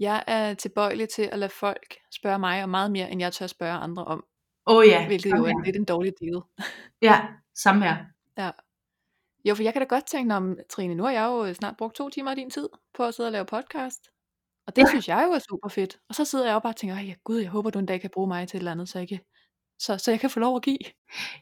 jeg 0.00 0.24
er 0.26 0.54
tilbøjelig 0.54 1.08
til 1.08 1.22
at 1.22 1.38
lade 1.38 1.50
folk 1.50 1.96
spørge 2.14 2.38
mig 2.38 2.62
om 2.62 2.68
meget 2.68 2.90
mere, 2.90 3.10
end 3.10 3.20
jeg 3.20 3.32
tør 3.32 3.46
spørge 3.46 3.72
andre 3.72 4.04
om. 4.04 4.24
Åh 4.66 4.76
oh, 4.76 4.86
ja, 4.86 5.06
Hvilket 5.06 5.30
jo 5.30 5.44
er 5.44 5.64
lidt 5.64 5.76
en 5.76 5.84
dårlig 5.84 6.12
deal. 6.20 6.42
Ja, 7.02 7.26
samme 7.54 7.84
her. 7.84 7.96
Ja. 8.38 8.50
Jo, 9.44 9.54
for 9.54 9.62
jeg 9.62 9.72
kan 9.72 9.82
da 9.82 9.86
godt 9.86 10.06
tænke, 10.06 10.34
om 10.34 10.58
Trine, 10.70 10.94
nu 10.94 11.02
har 11.02 11.10
jeg 11.10 11.22
jo 11.22 11.54
snart 11.54 11.76
brugt 11.76 11.96
to 11.96 12.10
timer 12.10 12.30
af 12.30 12.36
din 12.36 12.50
tid 12.50 12.68
på 12.94 13.04
at 13.04 13.14
sidde 13.14 13.28
og 13.28 13.32
lave 13.32 13.44
podcast. 13.44 14.10
Og 14.66 14.76
det 14.76 14.82
ja. 14.82 14.88
synes 14.88 15.08
jeg 15.08 15.24
jo 15.28 15.32
er 15.32 15.38
super 15.38 15.68
fedt. 15.68 15.98
Og 16.08 16.14
så 16.14 16.24
sidder 16.24 16.46
jeg 16.46 16.54
jo 16.54 16.58
bare 16.58 16.72
og 16.72 16.76
tænker, 16.76 17.00
ja 17.00 17.14
gud, 17.24 17.38
jeg 17.38 17.50
håber 17.50 17.70
du 17.70 17.78
en 17.78 17.86
dag 17.86 18.00
kan 18.00 18.10
bruge 18.10 18.28
mig 18.28 18.48
til 18.48 18.56
et 18.56 18.60
eller 18.60 18.72
andet, 18.72 18.88
så 18.88 18.98
jeg 18.98 19.08
kan, 19.08 19.18
så, 19.78 19.98
så 19.98 20.10
jeg 20.10 20.20
kan 20.20 20.30
få 20.30 20.40
lov 20.40 20.56
at 20.56 20.62
give. 20.62 20.78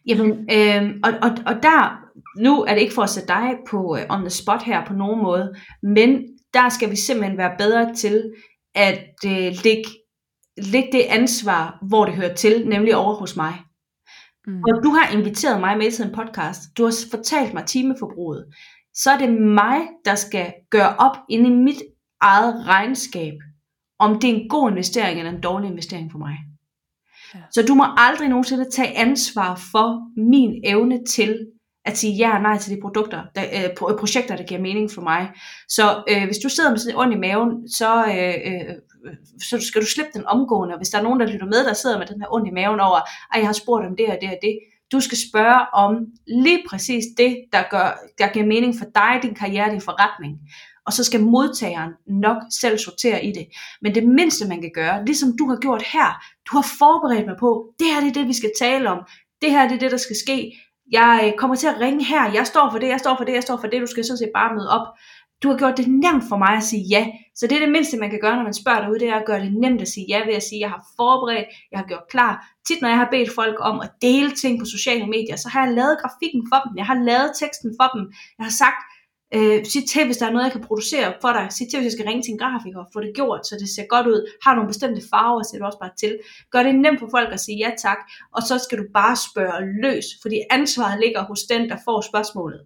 Jamen, 0.07 0.31
øh, 0.57 1.01
og, 1.05 1.13
og, 1.23 1.31
og 1.47 1.63
der, 1.63 1.99
nu 2.39 2.63
er 2.63 2.75
det 2.75 2.81
ikke 2.81 2.95
for 2.95 3.03
at 3.03 3.11
sætte 3.11 3.29
dig 3.29 3.57
på 3.69 3.97
øh, 3.97 4.07
on 4.11 4.21
the 4.21 4.31
spot 4.31 4.63
her 4.63 4.87
på 4.87 4.93
nogen 4.93 5.23
måde, 5.23 5.55
men 5.83 6.23
der 6.55 6.69
skal 6.69 6.91
vi 6.91 6.97
simpelthen 6.97 7.39
være 7.39 7.55
bedre 7.59 7.95
til 7.95 8.33
at 8.75 9.15
øh, 9.27 9.53
lægge, 9.65 9.85
lægge 10.57 10.89
det 10.93 11.03
ansvar, 11.09 11.79
hvor 11.89 12.05
det 12.05 12.15
hører 12.15 12.35
til, 12.35 12.69
nemlig 12.69 12.97
over 12.97 13.15
hos 13.15 13.37
mig. 13.37 13.55
Mm. 14.47 14.63
Og 14.63 14.85
du 14.85 14.91
har 14.91 15.19
inviteret 15.19 15.61
mig 15.61 15.79
med 15.79 15.91
til 15.91 16.05
en 16.05 16.15
podcast, 16.15 16.61
du 16.77 16.85
har 16.85 16.95
fortalt 17.11 17.55
mig 17.55 17.65
timeforbruget, 17.65 18.47
så 18.95 19.11
er 19.11 19.19
det 19.19 19.43
mig, 19.43 19.81
der 20.05 20.15
skal 20.15 20.53
gøre 20.71 20.97
op 20.97 21.17
inde 21.29 21.51
i 21.51 21.53
mit 21.53 21.83
eget 22.21 22.67
regnskab, 22.67 23.35
om 23.99 24.21
det 24.21 24.31
er 24.31 24.35
en 24.35 24.49
god 24.49 24.71
investering 24.71 25.19
eller 25.19 25.33
en 25.33 25.41
dårlig 25.41 25.71
investering 25.71 26.13
for 26.13 26.19
mig. 26.19 26.37
Ja. 27.37 27.41
Så 27.51 27.63
du 27.69 27.75
må 27.75 27.85
aldrig 27.97 28.29
nogensinde 28.29 28.71
tage 28.71 28.97
ansvar 28.97 29.61
for 29.73 30.21
min 30.31 30.61
evne 30.65 31.05
til 31.05 31.47
at 31.85 31.99
sige 31.99 32.13
ja 32.13 32.35
og 32.37 32.43
nej 32.43 32.59
til 32.59 32.77
de 32.77 32.81
produkter, 32.81 33.23
der, 33.35 33.43
øh, 33.43 33.97
projekter, 33.99 34.37
der 34.37 34.45
giver 34.45 34.61
mening 34.61 34.91
for 34.91 35.03
mig. 35.03 35.31
Så 35.69 36.05
øh, 36.11 36.25
hvis 36.25 36.39
du 36.39 36.49
sidder 36.49 36.71
med 36.71 36.79
sådan 36.79 36.95
en 36.95 37.01
ondt 37.01 37.15
i 37.15 37.19
maven, 37.19 37.69
så, 37.69 38.05
øh, 38.07 38.35
øh, 38.51 38.75
så 39.51 39.61
skal 39.61 39.83
du 39.83 39.87
slippe 39.87 40.11
den 40.15 40.27
omgående. 40.27 40.75
Og 40.75 40.79
hvis 40.79 40.89
der 40.89 40.99
er 40.99 41.03
nogen, 41.03 41.21
der 41.21 41.27
lytter 41.27 41.47
med, 41.47 41.65
der 41.65 41.73
sidder 41.73 41.99
med 41.99 42.07
den 42.07 42.21
her 42.21 42.35
ondt 42.35 42.49
i 42.49 42.51
maven 42.51 42.81
over, 42.81 43.01
at 43.33 43.39
jeg 43.39 43.47
har 43.47 43.53
spurgt 43.53 43.87
om 43.87 43.97
det 43.97 44.07
og 44.07 44.19
det 44.21 44.31
og 44.31 44.39
det, 44.43 44.59
du 44.93 45.01
skal 45.01 45.19
spørge 45.31 45.61
om 45.73 46.07
lige 46.27 46.63
præcis 46.69 47.05
det, 47.19 47.37
der, 47.53 47.63
gør, 47.71 47.99
der 48.19 48.33
giver 48.33 48.47
mening 48.47 48.75
for 48.79 48.87
dig, 48.95 49.19
din 49.23 49.35
karriere, 49.35 49.71
din 49.71 49.81
forretning. 49.81 50.39
Og 50.87 50.93
så 50.93 51.05
skal 51.05 51.21
modtageren 51.21 51.93
nok 52.07 52.37
selv 52.61 52.79
sortere 52.79 53.25
i 53.25 53.33
det. 53.33 53.47
Men 53.83 53.95
det 53.95 54.09
mindste, 54.09 54.49
man 54.49 54.61
kan 54.61 54.71
gøre, 54.75 55.05
ligesom 55.05 55.37
du 55.39 55.49
har 55.49 55.57
gjort 55.57 55.83
her, 55.83 56.25
du 56.51 56.57
har 56.57 56.67
forberedt 56.79 57.27
mig 57.27 57.37
på, 57.41 57.75
det 57.79 57.87
her 57.87 58.01
det 58.01 58.09
er 58.09 58.13
det, 58.13 58.29
vi 58.29 58.33
skal 58.33 58.51
tale 58.61 58.91
om. 58.91 58.99
Det 59.43 59.51
her 59.51 59.69
det 59.69 59.75
er 59.75 59.79
det, 59.79 59.91
der 59.91 59.97
skal 59.97 60.17
ske. 60.17 60.53
Jeg 60.93 61.35
kommer 61.39 61.57
til 61.57 61.67
at 61.67 61.81
ringe 61.81 62.05
her. 62.05 62.33
Jeg 62.33 62.47
står 62.47 62.71
for 62.71 62.79
det, 62.79 62.89
jeg 62.89 63.01
står 63.01 63.17
for 63.17 63.25
det, 63.25 63.33
jeg 63.33 63.43
står 63.43 63.57
for 63.57 63.67
det. 63.67 63.81
Du 63.81 63.87
skal 63.87 64.05
sådan 64.05 64.19
set 64.19 64.31
bare 64.35 64.55
møde 64.55 64.71
op. 64.71 64.87
Du 65.43 65.49
har 65.51 65.59
gjort 65.59 65.77
det 65.77 65.89
nemt 65.89 66.25
for 66.29 66.37
mig 66.37 66.57
at 66.57 66.63
sige 66.63 66.85
ja. 66.95 67.07
Så 67.35 67.47
det 67.47 67.57
er 67.57 67.65
det 67.65 67.73
mindste, 67.73 67.97
man 67.97 68.11
kan 68.11 68.21
gøre, 68.21 68.37
når 68.37 68.43
man 68.43 68.61
spørger 68.63 68.81
derude, 68.81 69.01
det 69.01 69.09
er 69.09 69.15
at 69.15 69.27
gøre 69.27 69.41
det 69.41 69.53
nemt 69.53 69.81
at 69.81 69.89
sige 69.89 70.07
ja 70.09 70.19
ved 70.27 70.35
at 70.35 70.43
sige, 70.43 70.61
jeg 70.61 70.71
har 70.71 70.83
forberedt, 70.97 71.49
jeg 71.71 71.79
har 71.79 71.87
gjort 71.87 72.07
klar. 72.11 72.33
Tit 72.67 72.83
når 72.83 72.89
jeg 72.89 72.99
har 72.99 73.09
bedt 73.11 73.35
folk 73.35 73.57
om 73.61 73.81
at 73.81 73.91
dele 74.03 74.31
ting 74.31 74.59
på 74.61 74.65
sociale 74.65 75.07
medier, 75.07 75.37
så 75.37 75.49
har 75.49 75.67
jeg 75.67 75.75
lavet 75.75 75.99
grafikken 76.03 76.43
for 76.51 76.59
dem. 76.65 76.73
Jeg 76.77 76.87
har 76.87 76.99
lavet 77.11 77.31
teksten 77.41 77.71
for 77.81 77.89
dem. 77.95 78.03
Jeg 78.39 78.45
har 78.49 78.57
sagt, 78.65 78.81
øh, 79.35 79.65
sig 79.65 79.83
til, 79.89 80.05
hvis 80.05 80.17
der 80.17 80.27
er 80.27 80.31
noget, 80.31 80.45
jeg 80.45 80.53
kan 80.53 80.61
producere 80.61 81.15
for 81.21 81.33
dig. 81.33 81.47
Sig 81.51 81.67
til, 81.71 81.79
hvis 81.79 81.85
jeg 81.85 81.93
skal 81.93 82.07
ringe 82.07 82.23
til 82.23 82.33
en 82.33 82.39
grafiker 82.39 82.79
og 82.79 82.89
få 82.93 83.01
det 83.01 83.13
gjort, 83.15 83.47
så 83.47 83.57
det 83.61 83.69
ser 83.69 83.87
godt 83.87 84.07
ud. 84.07 84.31
Har 84.45 84.55
nogle 84.55 84.69
bestemte 84.69 85.03
farver, 85.11 85.43
så 85.43 85.51
det 85.53 85.63
også 85.63 85.79
bare 85.79 85.97
til. 85.99 86.19
Gør 86.51 86.63
det 86.63 86.75
nemt 86.75 87.01
for 87.01 87.09
folk 87.11 87.33
at 87.33 87.41
sige 87.41 87.59
ja 87.59 87.71
tak, 87.79 87.99
og 88.37 88.43
så 88.43 88.59
skal 88.59 88.79
du 88.79 88.85
bare 88.95 89.17
spørge 89.17 89.61
løs, 89.83 90.07
fordi 90.23 90.37
ansvaret 90.51 91.01
ligger 91.01 91.23
hos 91.25 91.43
den, 91.43 91.69
der 91.71 91.77
får 91.85 92.01
spørgsmålet. 92.01 92.61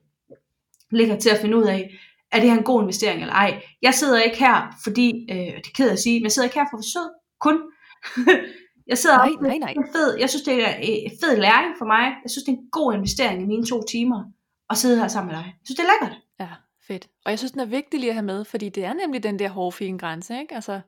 Ligger 0.91 1.17
til 1.19 1.31
at 1.31 1.41
finde 1.41 1.57
ud 1.57 1.65
af, 1.65 1.91
er 2.33 2.41
det 2.41 2.51
her 2.51 2.59
en 2.59 2.65
god 2.65 2.83
investering 2.83 3.21
eller 3.21 3.35
ej. 3.35 3.63
Jeg 3.83 3.95
sidder 3.95 4.21
ikke 4.21 4.39
her, 4.39 4.77
fordi, 4.85 5.27
øh, 5.31 5.37
det 5.37 5.67
er 5.73 5.75
ked 5.75 5.91
at 5.91 5.99
sige, 5.99 6.19
men 6.21 6.25
jeg 6.25 6.33
sidder 6.33 6.49
ikke 6.49 6.59
her 6.59 6.67
for 6.71 6.77
at 6.77 6.83
være 6.83 6.93
sød, 6.95 7.09
kun. 7.41 7.57
jeg 8.91 8.99
sidder 8.99 9.17
Nej, 9.17 9.31
nej, 9.41 9.59
nej. 9.59 9.75
fed, 9.95 10.17
jeg 10.19 10.29
synes, 10.31 10.43
det 10.43 10.69
er 10.69 10.75
en 10.81 11.11
fed 11.23 11.37
læring 11.37 11.75
for 11.79 11.87
mig. 11.95 12.05
Jeg 12.25 12.31
synes, 12.31 12.45
det 12.45 12.53
er 12.53 12.57
en 12.57 12.69
god 12.73 12.95
investering 12.95 13.43
i 13.43 13.47
mine 13.47 13.67
to 13.67 13.83
timer 13.83 14.21
at 14.71 14.77
sidde 14.77 15.01
her 15.01 15.09
sammen 15.09 15.33
med 15.33 15.37
dig. 15.37 15.45
Jeg 15.45 15.55
synes, 15.65 15.77
det 15.77 15.85
er 15.85 15.91
lækkert. 16.01 16.21
Ja, 16.41 16.49
fedt. 16.87 17.09
Og 17.25 17.31
jeg 17.31 17.39
synes, 17.39 17.53
den 17.53 17.61
er 17.61 17.65
vigtig 17.67 18.01
lige 18.01 18.11
at 18.11 18.15
have 18.15 18.27
med, 18.27 18.45
fordi 18.45 18.69
det 18.69 18.85
er 18.85 18.93
nemlig 18.93 19.23
den 19.23 19.39
der 19.39 19.49
hårfine 19.49 19.99
grænse, 19.99 20.41
ikke? 20.41 20.55
Altså, 20.55 20.81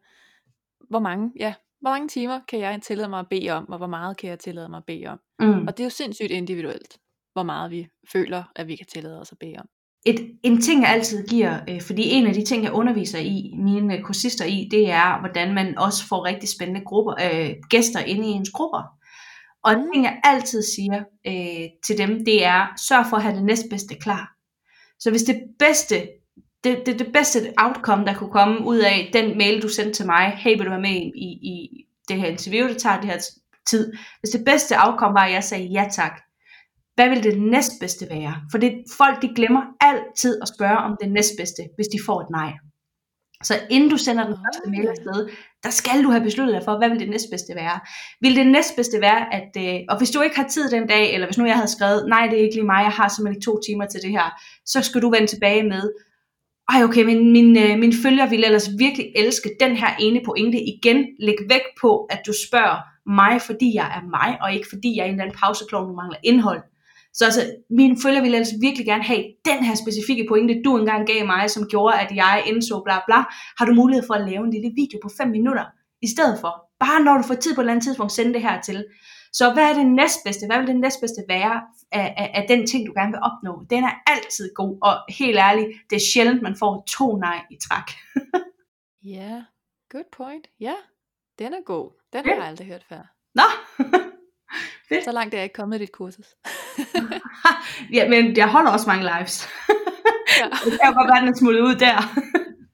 hvor 0.90 1.00
mange, 1.00 1.32
ja, 1.38 1.54
hvor 1.80 1.90
mange 1.90 2.08
timer 2.08 2.40
kan 2.48 2.58
jeg 2.58 2.82
tillade 2.82 3.08
mig 3.08 3.18
at 3.18 3.28
bede 3.30 3.50
om, 3.50 3.68
og 3.68 3.78
hvor 3.78 3.86
meget 3.86 4.16
kan 4.16 4.30
jeg 4.30 4.38
tillade 4.38 4.68
mig 4.68 4.76
at 4.76 4.84
bede 4.86 5.06
om? 5.06 5.18
Mm. 5.40 5.66
Og 5.66 5.76
det 5.76 5.80
er 5.80 5.86
jo 5.86 5.90
sindssygt 5.90 6.30
individuelt, 6.30 6.98
hvor 7.32 7.42
meget 7.42 7.70
vi 7.70 7.88
føler, 8.12 8.42
at 8.56 8.68
vi 8.68 8.76
kan 8.76 8.86
tillade 8.92 9.20
os 9.20 9.32
at 9.32 9.38
bede 9.38 9.54
om. 9.58 9.66
Et, 10.06 10.38
en 10.42 10.60
ting, 10.60 10.82
jeg 10.82 10.90
altid 10.90 11.26
giver, 11.26 11.58
øh, 11.68 11.80
fordi 11.82 12.10
en 12.10 12.26
af 12.26 12.34
de 12.34 12.44
ting, 12.44 12.64
jeg 12.64 12.72
underviser 12.72 13.18
i, 13.18 13.54
mine 13.58 13.96
øh, 13.96 14.02
kursister 14.02 14.44
i, 14.44 14.68
det 14.70 14.90
er, 14.90 15.20
hvordan 15.20 15.54
man 15.54 15.78
også 15.78 16.08
får 16.08 16.24
rigtig 16.24 16.48
spændende 16.48 16.84
grupper, 16.84 17.14
øh, 17.24 17.50
gæster 17.70 18.00
inde 18.00 18.28
i 18.28 18.30
ens 18.30 18.50
grupper. 18.50 18.82
Og 19.64 19.72
en 19.72 19.78
Mm. 19.78 19.90
ting, 19.92 20.04
jeg 20.04 20.20
altid 20.24 20.62
siger 20.62 21.04
øh, 21.26 21.68
til 21.86 21.98
dem, 21.98 22.24
det 22.24 22.44
er, 22.44 22.66
sørg 22.88 23.06
for 23.10 23.16
at 23.16 23.22
have 23.22 23.36
det 23.36 23.44
næstbedste 23.44 23.94
klar. 23.94 24.32
Så 24.98 25.10
hvis 25.10 25.22
det 25.22 25.42
bedste, 25.58 26.08
det, 26.64 26.82
det, 26.86 26.98
det 26.98 27.12
bedste 27.12 27.52
outcome, 27.56 28.04
der 28.04 28.14
kunne 28.14 28.32
komme 28.32 28.66
ud 28.66 28.78
af 28.78 29.10
den 29.12 29.38
mail, 29.38 29.62
du 29.62 29.68
sendte 29.68 29.92
til 29.92 30.06
mig, 30.06 30.30
hey, 30.30 30.56
vil 30.56 30.64
du 30.64 30.70
være 30.70 30.80
med 30.80 30.90
i, 30.90 31.06
i, 31.26 31.28
i 31.52 31.84
det 32.08 32.16
her 32.20 32.26
interview, 32.28 32.68
det 32.68 32.78
tager 32.78 33.00
det 33.00 33.10
her 33.10 33.20
tid. 33.66 33.92
Hvis 34.20 34.30
det 34.30 34.44
bedste 34.44 34.74
outcome 34.78 35.14
var, 35.14 35.24
at 35.24 35.32
jeg 35.32 35.44
sagde 35.44 35.64
ja 35.64 35.88
tak, 35.92 36.20
hvad 36.94 37.08
vil 37.08 37.22
det 37.22 37.42
næstbedste 37.42 38.06
være? 38.10 38.34
For 38.50 38.58
det, 38.58 38.84
folk 38.96 39.22
de 39.22 39.34
glemmer 39.36 39.62
altid 39.80 40.42
at 40.42 40.48
spørge 40.48 40.78
om 40.78 40.96
det 41.00 41.12
næstbedste, 41.12 41.62
hvis 41.76 41.86
de 41.88 41.98
får 42.06 42.20
et 42.20 42.30
nej. 42.30 42.52
Så 43.42 43.54
inden 43.70 43.90
du 43.90 43.96
sender 43.96 44.24
den 44.24 44.36
første 44.44 44.70
mail 44.70 44.88
afsted, 44.88 45.28
der 45.62 45.70
skal 45.70 46.04
du 46.04 46.10
have 46.10 46.24
besluttet 46.24 46.54
dig 46.54 46.62
for, 46.64 46.78
hvad 46.78 46.88
vil 46.88 47.00
det 47.00 47.10
næstbedste 47.10 47.54
være. 47.54 47.80
Vil 48.20 48.36
det 48.36 48.46
næstbedste 48.46 49.00
være, 49.00 49.34
at, 49.34 49.50
øh, 49.58 49.80
og 49.88 49.98
hvis 49.98 50.10
du 50.10 50.20
ikke 50.20 50.36
har 50.36 50.48
tid 50.48 50.70
den 50.70 50.86
dag, 50.86 51.14
eller 51.14 51.26
hvis 51.26 51.38
nu 51.38 51.46
jeg 51.46 51.54
havde 51.54 51.72
skrevet, 51.76 52.08
nej 52.08 52.26
det 52.30 52.38
er 52.38 52.42
ikke 52.42 52.54
lige 52.54 52.66
mig, 52.66 52.82
jeg 52.82 52.92
har 52.92 53.08
simpelthen 53.08 53.36
ikke 53.36 53.44
to 53.44 53.60
timer 53.66 53.86
til 53.86 54.02
det 54.02 54.10
her, 54.10 54.42
så 54.66 54.82
skal 54.82 55.02
du 55.02 55.10
vende 55.10 55.26
tilbage 55.26 55.62
med, 55.62 55.92
ej 56.72 56.84
okay, 56.84 57.04
men 57.04 57.32
min, 57.32 57.58
øh, 57.58 57.78
min 57.78 57.92
følger 58.02 58.26
vil 58.26 58.44
ellers 58.44 58.70
virkelig 58.78 59.12
elske 59.16 59.50
den 59.60 59.76
her 59.76 59.96
ene 60.00 60.20
pointe 60.24 60.58
igen. 60.60 61.06
Læg 61.20 61.36
væk 61.48 61.64
på, 61.80 62.04
at 62.10 62.20
du 62.26 62.32
spørger 62.48 62.78
mig, 63.06 63.42
fordi 63.42 63.74
jeg 63.74 63.86
er 63.96 64.02
mig, 64.10 64.38
og 64.42 64.54
ikke 64.54 64.68
fordi 64.72 64.96
jeg 64.96 65.02
er 65.02 65.06
en 65.06 65.12
eller 65.12 65.24
anden 65.24 65.38
pauseklon, 65.38 65.88
du 65.88 65.94
mangler 65.94 66.18
indhold. 66.22 66.62
Så 67.12 67.24
altså, 67.24 67.54
mine 67.70 67.96
følger 68.02 68.20
ville 68.20 68.36
ellers 68.36 68.52
virkelig 68.60 68.86
gerne 68.86 69.04
have 69.04 69.24
den 69.44 69.64
her 69.64 69.74
specifikke 69.74 70.26
pointe, 70.28 70.62
du 70.64 70.76
engang 70.78 71.06
gav 71.06 71.26
mig, 71.26 71.50
som 71.50 71.68
gjorde, 71.68 71.98
at 72.00 72.10
jeg 72.16 72.42
indså 72.46 72.82
bla 72.84 72.98
bla. 73.06 73.16
Har 73.58 73.64
du 73.66 73.74
mulighed 73.74 74.06
for 74.06 74.14
at 74.14 74.28
lave 74.30 74.44
en 74.44 74.50
lille 74.50 74.72
video 74.76 74.98
på 75.02 75.10
5 75.16 75.28
minutter 75.28 75.64
i 76.02 76.08
stedet 76.08 76.38
for? 76.40 76.52
Bare 76.80 77.02
når 77.04 77.16
du 77.16 77.22
får 77.22 77.34
tid 77.34 77.54
på 77.54 77.60
et 77.60 77.62
eller 77.62 77.72
andet 77.72 77.84
tidspunkt, 77.84 78.12
send 78.12 78.34
det 78.34 78.42
her 78.42 78.60
til. 78.60 78.84
Så 79.32 79.52
hvad 79.52 79.64
er 79.70 79.74
det 79.74 79.86
næstbedste? 79.86 80.46
Hvad 80.46 80.58
vil 80.58 80.66
det 80.66 80.76
næstbedste 80.76 81.22
være 81.28 81.60
af, 81.92 82.14
af, 82.16 82.30
af 82.34 82.44
den 82.48 82.66
ting, 82.66 82.86
du 82.86 82.92
gerne 82.92 83.10
vil 83.12 83.20
opnå? 83.28 83.64
Den 83.70 83.84
er 83.84 83.92
altid 84.06 84.54
god, 84.54 84.78
og 84.82 84.94
helt 85.18 85.38
ærligt, 85.38 85.68
det 85.90 85.96
er 85.96 86.00
sjældent, 86.14 86.42
man 86.42 86.56
får 86.56 86.84
to 86.88 87.16
nej 87.16 87.40
i 87.50 87.56
træk. 87.68 87.88
Ja, 89.04 89.42
good 89.90 90.04
point. 90.12 90.46
Ja, 90.60 90.74
den 91.38 91.52
er 91.52 91.62
god. 91.64 91.90
Den 92.12 92.24
Ja. 92.26 92.30
har 92.30 92.40
jeg 92.40 92.48
aldrig 92.48 92.66
hørt 92.66 92.84
før. 92.88 93.14
Nå, 93.34 93.42
Så 95.04 95.12
langt 95.12 95.34
er 95.34 95.38
jeg 95.38 95.44
ikke 95.44 95.54
kommet 95.54 95.76
i 95.76 95.78
dit 95.78 95.92
kursus. 95.92 96.26
ja, 97.96 98.08
men 98.08 98.36
jeg 98.36 98.50
holder 98.50 98.70
også 98.70 98.86
mange 98.86 99.02
lives. 99.02 99.48
ja. 100.40 100.48
Det 100.64 100.80
kan 100.80 100.88
jo 100.88 100.94
godt 100.94 101.08
være, 101.08 101.20
den 101.20 101.28
er 101.28 101.38
smuttet 101.38 101.60
ud 101.60 101.74
der. 101.74 102.02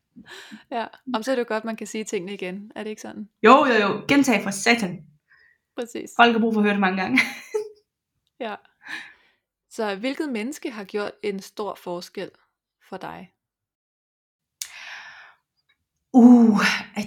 ja. 0.76 0.86
Om 1.14 1.22
så 1.22 1.30
er 1.30 1.34
det 1.34 1.40
jo 1.40 1.48
godt, 1.48 1.64
man 1.64 1.76
kan 1.76 1.86
sige 1.86 2.04
tingene 2.04 2.34
igen. 2.34 2.72
Er 2.76 2.82
det 2.82 2.90
ikke 2.90 3.02
sådan? 3.02 3.28
Jo, 3.42 3.66
jo, 3.66 3.74
jo. 3.74 4.04
Gentag 4.08 4.42
fra 4.42 4.50
satan. 4.50 5.02
Præcis. 5.76 6.10
Folk 6.20 6.32
har 6.32 6.40
brug 6.40 6.54
for 6.54 6.60
at 6.60 6.64
høre 6.64 6.72
det 6.72 6.80
mange 6.80 7.02
gange. 7.02 7.20
Ja. 8.40 8.54
Så 9.70 9.94
hvilket 9.94 10.28
menneske 10.28 10.70
har 10.70 10.84
gjort 10.84 11.12
en 11.22 11.40
stor 11.40 11.74
forskel 11.74 12.30
for 12.88 12.96
dig? 12.96 13.32
Uh, 16.12 16.60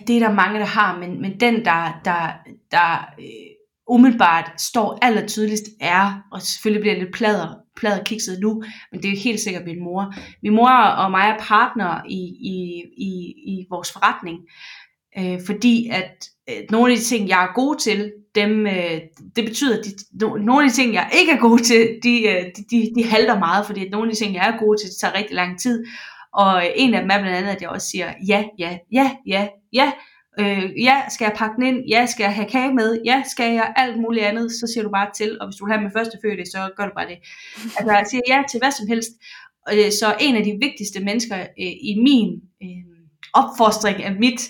det 0.07 0.15
er 0.15 0.19
der 0.19 0.33
mange, 0.33 0.59
der 0.59 0.65
har, 0.65 0.97
men, 0.99 1.21
men 1.21 1.39
den, 1.39 1.65
der, 1.65 2.01
der, 2.05 2.33
der 2.71 3.13
øh, 3.19 3.55
umiddelbart 3.87 4.61
står 4.61 4.97
aller 5.01 5.27
tydeligst 5.27 5.65
er, 5.81 6.21
og 6.31 6.41
selvfølgelig 6.41 6.81
bliver 6.81 6.93
jeg 6.93 7.03
lidt 7.03 7.15
plader, 7.15 7.55
plader 7.75 8.03
kikset 8.03 8.39
nu, 8.41 8.63
men 8.91 9.03
det 9.03 9.11
er 9.11 9.17
helt 9.17 9.39
sikkert 9.39 9.65
min 9.65 9.83
mor. 9.83 10.13
Min 10.43 10.55
mor 10.55 10.69
og 10.69 11.11
mig 11.11 11.27
er 11.29 11.43
partnere 11.43 12.01
i, 12.09 12.21
i, 12.41 12.83
i, 12.97 13.33
i 13.45 13.65
vores 13.69 13.91
forretning, 13.91 14.39
øh, 15.17 15.39
fordi 15.45 15.89
at 15.91 16.25
øh, 16.49 16.63
nogle 16.71 16.91
af 16.91 16.97
de 16.97 17.03
ting, 17.03 17.29
jeg 17.29 17.43
er 17.43 17.53
god 17.53 17.75
til, 17.75 18.11
dem, 18.35 18.67
øh, 18.67 19.01
det 19.35 19.45
betyder, 19.45 19.79
at 19.79 19.85
de, 19.85 19.91
no, 20.21 20.35
nogle 20.35 20.63
af 20.63 20.69
de 20.69 20.75
ting, 20.75 20.93
jeg 20.93 21.09
ikke 21.19 21.31
er 21.31 21.39
god 21.39 21.59
til, 21.59 21.99
de, 22.03 22.27
øh, 22.27 22.45
de, 22.55 22.63
de, 22.71 22.91
de 22.95 23.03
halter 23.09 23.39
meget, 23.39 23.65
fordi 23.65 23.85
at 23.85 23.91
nogle 23.91 24.09
af 24.09 24.15
de 24.15 24.23
ting, 24.23 24.35
jeg 24.35 24.47
er 24.47 24.57
god 24.65 24.77
til, 24.77 24.89
det 24.89 24.97
tager 25.01 25.17
rigtig 25.17 25.35
lang 25.35 25.59
tid. 25.59 25.85
Og 26.33 26.65
øh, 26.65 26.71
en 26.75 26.93
af 26.93 27.01
dem 27.01 27.09
er 27.09 27.19
blandt 27.19 27.37
andet, 27.37 27.51
at 27.51 27.61
jeg 27.61 27.69
også 27.69 27.87
siger 27.87 28.13
ja, 28.27 28.45
ja, 28.59 28.77
ja, 28.91 29.11
ja, 29.27 29.47
ja, 29.73 29.91
Øh, 30.39 30.83
ja, 30.83 31.01
skal 31.09 31.25
jeg 31.25 31.33
pakke 31.37 31.55
den 31.55 31.65
ind? 31.65 31.85
Ja, 31.87 32.05
skal 32.05 32.23
jeg 32.23 32.35
have 32.35 32.49
kage 32.49 32.73
med? 32.73 33.01
Ja, 33.05 33.23
skal 33.31 33.53
jeg 33.53 33.73
alt 33.75 34.01
muligt 34.01 34.25
andet? 34.25 34.51
Så 34.51 34.67
siger 34.73 34.83
du 34.83 34.89
bare 34.89 35.09
til, 35.15 35.41
og 35.41 35.47
hvis 35.47 35.55
du 35.55 35.65
vil 35.65 35.73
have 35.73 35.83
med 35.83 35.91
første 35.97 36.17
fødte, 36.23 36.45
så 36.45 36.69
gør 36.77 36.85
du 36.85 36.91
bare 36.95 37.07
det. 37.07 37.17
Altså, 37.77 37.91
jeg 37.91 38.05
siger 38.09 38.21
ja 38.27 38.43
til 38.49 38.59
hvad 38.59 38.71
som 38.71 38.87
helst. 38.87 39.11
Øh, 39.73 39.91
så 39.91 40.15
en 40.19 40.35
af 40.35 40.43
de 40.43 40.57
vigtigste 40.61 40.99
mennesker 40.99 41.37
øh, 41.39 41.73
i 41.91 41.93
min 42.03 42.29
øh, 42.63 42.83
opfostring 43.33 44.03
af 44.03 44.15
mit 44.15 44.41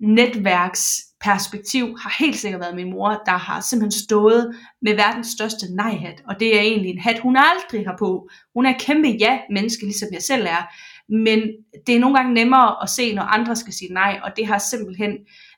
netværksperspektiv 0.00 1.84
har 2.02 2.24
helt 2.24 2.36
sikkert 2.36 2.60
været 2.60 2.74
min 2.74 2.90
mor, 2.90 3.22
der 3.26 3.36
har 3.36 3.60
simpelthen 3.60 4.02
stået 4.04 4.56
med 4.82 4.94
verdens 4.94 5.26
største 5.26 5.66
nej-hat. 5.74 6.22
Og 6.28 6.40
det 6.40 6.56
er 6.56 6.60
egentlig 6.60 6.90
en 6.90 6.98
hat, 6.98 7.18
hun 7.18 7.36
aldrig 7.36 7.86
har 7.86 7.96
på. 7.98 8.28
Hun 8.54 8.66
er 8.66 8.78
kæmpe 8.78 9.08
ja-menneske, 9.08 9.84
ligesom 9.84 10.08
jeg 10.12 10.22
selv 10.22 10.46
er. 10.46 10.62
Men 11.08 11.40
det 11.86 11.94
er 11.96 12.00
nogle 12.00 12.16
gange 12.16 12.34
nemmere 12.34 12.82
at 12.82 12.90
se, 12.90 13.14
når 13.14 13.22
andre 13.22 13.56
skal 13.56 13.72
sige 13.72 13.92
nej, 13.92 14.20
og 14.22 14.30
det 14.36 14.46
har 14.46 14.58
simpelthen, 14.58 15.12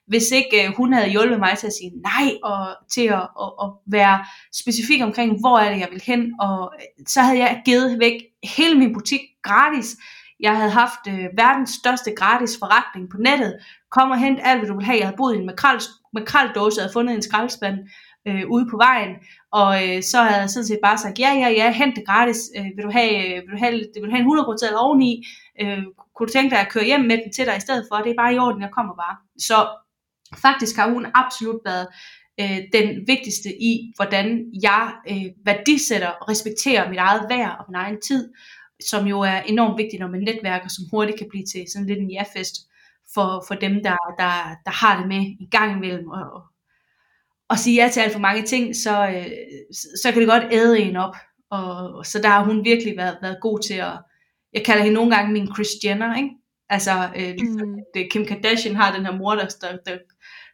hvis 0.07 0.31
ikke 0.31 0.67
øh, 0.67 0.73
hun 0.77 0.93
havde 0.93 1.09
hjulpet 1.09 1.39
mig 1.39 1.57
til 1.57 1.67
at 1.67 1.73
sige 1.73 1.91
nej, 2.03 2.31
og 2.43 2.67
til 2.93 3.05
at, 3.07 3.27
at, 3.41 3.51
at 3.63 3.69
være 3.87 4.25
specifik 4.53 5.01
omkring, 5.01 5.39
hvor 5.39 5.59
er 5.59 5.71
det, 5.71 5.79
jeg 5.79 5.89
vil 5.91 6.01
hen, 6.05 6.33
og 6.39 6.73
øh, 6.75 7.05
så 7.07 7.21
havde 7.21 7.39
jeg 7.39 7.61
givet 7.65 7.99
væk 7.99 8.13
hele 8.57 8.75
min 8.75 8.93
butik 8.93 9.21
gratis. 9.43 9.95
Jeg 10.39 10.57
havde 10.57 10.71
haft 10.71 11.07
øh, 11.09 11.25
verdens 11.37 11.69
største 11.69 12.11
gratis 12.15 12.57
forretning 12.59 13.09
på 13.09 13.17
nettet. 13.17 13.59
Kom 13.91 14.11
og 14.11 14.19
hent 14.19 14.39
alt, 14.43 14.59
hvad 14.59 14.69
du 14.69 14.75
vil 14.75 14.85
have. 14.85 14.97
Jeg 14.97 15.07
havde 15.07 15.17
boet 15.17 15.35
i 15.35 15.39
en 15.39 15.45
makrel, 15.45 15.81
makraldåse, 16.13 16.79
og 16.79 16.83
havde 16.83 16.93
fundet 16.93 17.15
en 17.15 17.21
skraldespand 17.21 17.77
øh, 18.27 18.43
ude 18.49 18.67
på 18.71 18.77
vejen. 18.77 19.15
Og 19.51 19.69
øh, 19.83 20.03
så 20.03 20.17
havde 20.21 20.41
jeg 20.41 20.49
sådan 20.49 20.65
set 20.67 20.79
bare 20.83 20.97
sagt, 20.97 21.19
ja, 21.19 21.31
ja, 21.33 21.49
ja, 21.49 21.71
hent 21.71 21.95
det 21.95 22.05
gratis. 22.05 22.39
Øh, 22.57 22.65
vil, 22.75 22.83
du 22.83 22.91
have, 22.91 23.13
øh, 23.25 23.41
vil, 23.43 23.51
du 23.51 23.57
have, 23.57 23.71
vil 23.71 24.03
du 24.03 24.09
have 24.09 24.23
en 24.25 24.31
100 24.31 24.45
kroner 24.45 24.77
oveni? 24.77 25.25
Øh, 25.61 25.83
kunne 26.15 26.27
du 26.27 26.33
tænke 26.33 26.49
dig 26.49 26.59
at 26.59 26.71
køre 26.71 26.85
hjem 26.85 27.01
med 27.01 27.17
den 27.17 27.31
til 27.33 27.45
dig 27.45 27.57
i 27.57 27.65
stedet 27.65 27.85
for? 27.89 27.95
Det 27.95 28.11
er 28.11 28.21
bare 28.23 28.33
i 28.33 28.39
orden, 28.39 28.61
jeg 28.61 28.71
kommer 28.77 28.95
bare. 28.95 29.15
Så 29.39 29.57
faktisk 30.41 30.75
har 30.75 30.89
hun 30.89 31.05
absolut 31.13 31.61
været 31.65 31.87
øh, 32.41 32.59
den 32.73 32.87
vigtigste 33.07 33.49
i, 33.69 33.93
hvordan 33.95 34.25
jeg 34.61 34.93
øh, 35.11 35.27
værdisætter 35.45 36.07
og 36.07 36.29
respekterer 36.29 36.89
mit 36.89 36.99
eget 36.99 37.25
værd 37.29 37.55
og 37.59 37.65
min 37.67 37.75
egen 37.75 38.01
tid, 38.01 38.29
som 38.89 39.07
jo 39.07 39.19
er 39.19 39.39
enormt 39.41 39.77
vigtigt, 39.77 39.99
når 39.99 40.07
man 40.07 40.21
netværker, 40.21 40.69
som 40.69 40.83
hurtigt 40.91 41.17
kan 41.17 41.29
blive 41.29 41.45
til 41.45 41.65
sådan 41.73 41.87
lidt 41.87 41.99
en 41.99 42.11
ja-fest 42.11 42.55
for, 43.13 43.43
for 43.47 43.55
dem, 43.55 43.73
der, 43.83 43.97
der, 44.21 44.33
der 44.65 44.85
har 44.85 44.99
det 44.99 45.07
med 45.07 45.21
i 45.39 45.47
gang 45.51 45.71
imellem, 45.77 46.07
og, 46.09 46.43
og, 47.49 47.53
og 47.53 47.59
sige 47.59 47.83
ja 47.83 47.89
til 47.89 47.99
alt 47.99 48.13
for 48.13 48.19
mange 48.19 48.43
ting, 48.43 48.75
så, 48.75 49.07
øh, 49.07 49.25
så 50.01 50.11
kan 50.11 50.21
det 50.21 50.29
godt 50.29 50.53
æde 50.53 50.79
en 50.79 50.95
op. 50.95 51.15
Og, 51.51 52.05
så 52.05 52.19
der 52.21 52.29
har 52.29 52.43
hun 52.43 52.65
virkelig 52.65 52.97
været, 52.97 53.17
været 53.21 53.37
god 53.41 53.59
til 53.59 53.73
at, 53.73 53.93
jeg 54.53 54.65
kalder 54.65 54.83
hende 54.83 54.95
nogle 54.95 55.15
gange 55.15 55.33
min 55.33 55.47
Kris 55.47 55.67
Jenner, 55.83 56.17
ikke? 56.17 56.29
Altså, 56.69 56.91
øh, 57.15 57.33
ligesom 57.37 57.67
mm. 57.67 57.77
det, 57.93 58.11
Kim 58.11 58.25
Kardashian 58.25 58.75
har 58.75 58.95
den 58.95 59.05
her 59.05 59.17
mor, 59.17 59.35
der, 59.35 59.45
der, 59.61 59.77
der, 59.85 59.97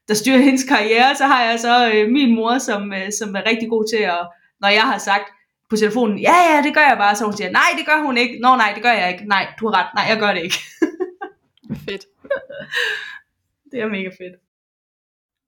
der 0.07 0.13
styrer 0.13 0.37
hendes 0.37 0.63
karriere, 0.63 1.15
så 1.15 1.25
har 1.25 1.43
jeg 1.43 1.59
så 1.59 1.91
øh, 1.93 2.09
min 2.09 2.35
mor, 2.35 2.57
som, 2.57 2.93
øh, 2.93 3.11
som 3.19 3.35
er 3.35 3.45
rigtig 3.45 3.69
god 3.69 3.85
til 3.93 4.03
at, 4.03 4.27
når 4.61 4.67
jeg 4.67 4.81
har 4.81 4.97
sagt 4.97 5.23
på 5.69 5.75
telefonen, 5.75 6.19
ja, 6.19 6.35
ja, 6.51 6.61
det 6.61 6.73
gør 6.73 6.81
jeg 6.81 6.97
bare, 6.97 7.15
så 7.15 7.25
hun 7.25 7.37
siger, 7.37 7.51
nej, 7.51 7.69
det 7.77 7.85
gør 7.85 8.01
hun 8.05 8.17
ikke, 8.17 8.39
nå, 8.39 8.55
nej, 8.55 8.71
det 8.75 8.83
gør 8.83 8.91
jeg 8.91 9.11
ikke, 9.11 9.25
nej, 9.25 9.53
du 9.59 9.67
har 9.67 9.73
ret, 9.79 9.93
nej, 9.95 10.05
jeg 10.09 10.19
gør 10.19 10.33
det 10.33 10.43
ikke. 10.43 10.59
fedt. 11.85 12.05
det 13.71 13.81
er 13.81 13.87
mega 13.87 14.09
fedt. 14.09 14.35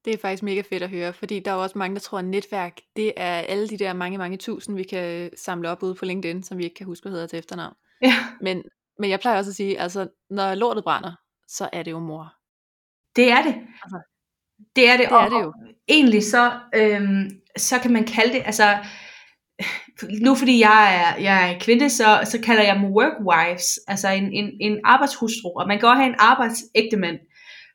Det 0.06 0.14
er 0.14 0.18
faktisk 0.18 0.44
mega 0.44 0.62
fedt 0.62 0.84
at 0.84 0.90
høre, 0.90 1.14
fordi 1.14 1.40
der 1.40 1.52
er 1.52 1.56
også 1.56 1.78
mange, 1.78 1.96
der 1.96 2.02
tror, 2.02 2.20
at 2.20 2.26
netværk, 2.26 2.80
det 2.96 3.14
er 3.18 3.38
alle 3.38 3.68
de 3.68 3.78
der 3.78 3.94
mange, 3.94 4.18
mange 4.18 4.38
tusind, 4.38 4.76
vi 4.76 4.84
kan 4.84 5.30
samle 5.38 5.70
op 5.70 5.84
ude 5.84 5.96
på 5.96 6.06
LinkedIn, 6.06 6.44
som 6.44 6.58
vi 6.58 6.64
ikke 6.64 6.76
kan 6.76 6.86
huske, 6.86 7.04
hvad 7.04 7.12
hedder 7.12 7.28
til 7.28 7.40
efternavn. 7.40 7.76
Ja. 8.02 8.14
Men, 8.42 8.64
men 9.00 9.10
jeg 9.10 9.20
plejer 9.20 9.38
også 9.38 9.52
at 9.52 9.56
sige, 9.56 9.80
altså, 9.80 10.08
når 10.30 10.56
lortet 10.56 10.84
brænder, 10.84 11.12
så 11.48 11.70
er 11.74 11.84
det 11.84 11.92
jo 11.92 12.00
mor. 12.00 12.34
Det 13.16 13.32
er 13.32 13.42
det. 13.42 13.56
Altså, 13.84 14.00
det 14.76 14.90
er 14.90 14.98
det, 14.98 15.06
det 15.06 15.18
og, 15.18 15.24
er 15.24 15.30
det 15.30 15.44
jo. 15.44 15.54
egentlig 15.88 16.24
så, 16.24 16.60
øhm, 16.76 17.30
så 17.58 17.80
kan 17.80 17.94
man 17.94 18.04
kalde 18.04 18.34
det, 18.34 18.42
altså, 18.46 18.78
nu 20.22 20.36
fordi 20.36 20.60
jeg 20.60 20.96
er, 21.02 21.22
jeg 21.22 21.52
er 21.52 21.60
kvinde, 21.60 21.90
så, 21.90 22.22
så 22.26 22.42
kalder 22.42 22.64
jeg 22.64 22.76
dem 22.76 22.86
work 22.86 23.14
wives, 23.28 23.80
altså 23.88 24.10
en, 24.10 24.32
en, 24.34 24.52
en 24.62 24.80
arbejdshustru, 24.84 25.50
og 25.60 25.68
man 25.68 25.80
kan 25.80 25.90
også 25.90 25.98
have 25.98 26.10
en 26.10 26.20
arbejdsægtemand, 26.20 27.20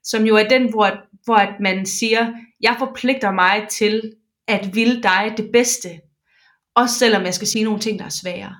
som 0.04 0.24
jo 0.24 0.36
er 0.36 0.48
den, 0.48 0.70
hvor, 0.70 0.90
hvor 1.24 1.34
at 1.34 1.54
man 1.60 1.86
siger, 1.86 2.32
jeg 2.60 2.76
forpligter 2.78 3.32
mig 3.32 3.66
til 3.70 4.12
at 4.48 4.74
ville 4.74 5.02
dig 5.02 5.34
det 5.36 5.50
bedste, 5.52 5.88
også 6.74 6.94
selvom 6.94 7.22
jeg 7.22 7.34
skal 7.34 7.48
sige 7.48 7.64
nogle 7.64 7.80
ting, 7.80 7.98
der 7.98 8.04
er 8.04 8.08
svære. 8.08 8.56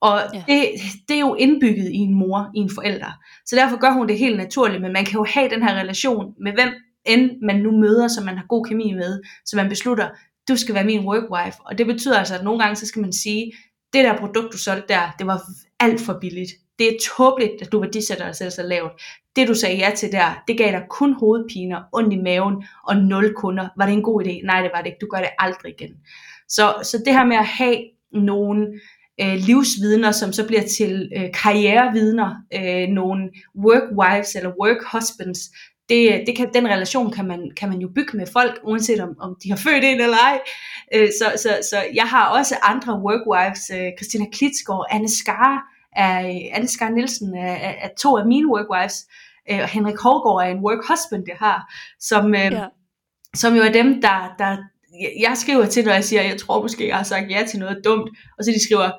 Og 0.00 0.20
Ja. 0.34 0.44
det, 0.48 0.68
det 1.08 1.16
er 1.16 1.20
jo 1.20 1.34
indbygget 1.34 1.90
i 1.92 1.96
en 1.96 2.14
mor, 2.14 2.50
i 2.54 2.58
en 2.58 2.70
forælder. 2.74 3.12
Så 3.46 3.56
derfor 3.56 3.76
gør 3.80 3.90
hun 3.92 4.08
det 4.08 4.18
helt 4.18 4.36
naturligt, 4.36 4.82
men 4.82 4.92
man 4.92 5.04
kan 5.04 5.14
jo 5.14 5.26
have 5.28 5.50
den 5.50 5.62
her 5.62 5.74
relation 5.74 6.34
med 6.40 6.52
hvem 6.52 6.68
end 7.06 7.30
man 7.42 7.60
nu 7.60 7.70
møder, 7.70 8.08
som 8.08 8.24
man 8.24 8.36
har 8.36 8.46
god 8.48 8.64
kemi 8.64 8.92
med, 8.92 9.20
så 9.44 9.56
man 9.56 9.68
beslutter, 9.68 10.08
du 10.48 10.56
skal 10.56 10.74
være 10.74 10.84
min 10.84 11.06
workwife. 11.06 11.58
Og 11.60 11.78
det 11.78 11.86
betyder 11.86 12.18
altså, 12.18 12.34
at 12.34 12.44
nogle 12.44 12.60
gange, 12.62 12.76
så 12.76 12.86
skal 12.86 13.02
man 13.02 13.12
sige, 13.12 13.52
det 13.92 14.04
der 14.04 14.18
produkt, 14.18 14.52
du 14.52 14.58
solgte 14.58 14.88
der, 14.88 15.14
det 15.18 15.26
var 15.26 15.40
alt 15.80 16.00
for 16.00 16.18
billigt. 16.20 16.50
Det 16.78 16.88
er 16.88 16.98
tåbeligt, 17.16 17.52
at 17.62 17.72
du 17.72 17.80
værdisætter 17.80 18.24
dig 18.24 18.36
selv 18.36 18.50
så 18.50 18.62
lavt. 18.62 18.92
Det 19.36 19.48
du 19.48 19.54
sagde 19.54 19.76
ja 19.76 19.90
til 19.96 20.12
der, 20.12 20.42
det 20.48 20.58
gav 20.58 20.72
dig 20.72 20.82
kun 20.90 21.12
hovedpiner, 21.12 21.82
ondt 21.92 22.12
i 22.12 22.16
maven 22.16 22.64
og 22.88 22.96
nul 22.96 23.34
kunder. 23.34 23.68
Var 23.76 23.86
det 23.86 23.92
en 23.92 24.02
god 24.02 24.24
idé? 24.24 24.46
Nej, 24.46 24.62
det 24.62 24.70
var 24.74 24.80
det 24.80 24.86
ikke. 24.86 24.98
Du 25.00 25.08
gør 25.10 25.18
det 25.18 25.30
aldrig 25.38 25.74
igen. 25.80 25.96
Så, 26.48 26.74
så 26.82 27.02
det 27.04 27.12
her 27.12 27.24
med 27.24 27.36
at 27.36 27.46
have 27.46 27.78
nogle 28.12 28.66
øh, 29.20 29.34
livsvidner, 29.34 30.10
som 30.10 30.32
så 30.32 30.46
bliver 30.46 30.62
til 30.62 31.12
øh, 31.16 31.28
karrierevidner, 31.42 32.34
øh, 32.54 32.88
nogle 32.88 33.30
work 33.64 33.82
wives 33.98 34.34
eller 34.34 34.50
work 34.62 34.82
husbands, 34.92 35.40
det, 35.88 36.22
det 36.26 36.36
kan, 36.36 36.48
den 36.54 36.68
relation 36.68 37.12
kan 37.12 37.26
man, 37.26 37.50
kan 37.56 37.68
man 37.68 37.78
jo 37.78 37.88
bygge 37.94 38.16
med 38.16 38.26
folk, 38.32 38.60
uanset 38.64 39.00
om, 39.00 39.16
om 39.20 39.36
de 39.42 39.50
har 39.50 39.56
født 39.56 39.84
en 39.84 40.00
eller 40.00 40.16
ej. 40.16 40.40
Øh, 40.94 41.08
så, 41.20 41.32
så, 41.42 41.68
så 41.70 41.76
jeg 41.94 42.04
har 42.04 42.28
også 42.38 42.54
andre 42.62 42.92
workwives, 43.06 43.70
øh, 43.74 43.92
Christina 43.98 44.24
Klitsgaard, 44.32 44.86
Anne 44.90 45.08
Skar, 45.08 45.75
er, 45.96 46.48
Anne 46.52 46.68
Skar 46.68 46.88
Nielsen 46.88 47.36
er, 47.36 47.52
er, 47.52 47.74
er 47.80 47.88
to 47.98 48.16
af 48.16 48.26
mine 48.26 48.48
workwives, 48.48 49.06
øh, 49.50 49.58
og 49.58 49.68
Henrik 49.68 49.98
Hårgaard 49.98 50.48
er 50.48 50.54
en 50.54 50.64
work 50.64 50.84
husband, 50.88 51.24
jeg 51.28 51.36
har, 51.38 51.74
som, 52.00 52.34
øh, 52.34 52.52
Ja. 52.52 52.66
som 53.34 53.54
jo 53.54 53.62
er 53.62 53.72
dem, 53.72 54.00
der, 54.02 54.34
der 54.38 54.56
jeg 55.20 55.36
skriver 55.36 55.66
til, 55.66 55.84
når 55.84 55.92
jeg 55.92 56.04
siger, 56.04 56.22
jeg 56.22 56.40
tror 56.40 56.62
måske, 56.62 56.88
jeg 56.88 56.96
har 56.96 57.04
sagt 57.04 57.30
ja 57.30 57.44
til 57.48 57.58
noget 57.58 57.80
dumt, 57.84 58.10
og 58.38 58.44
så 58.44 58.50
de 58.50 58.64
skriver, 58.64 58.90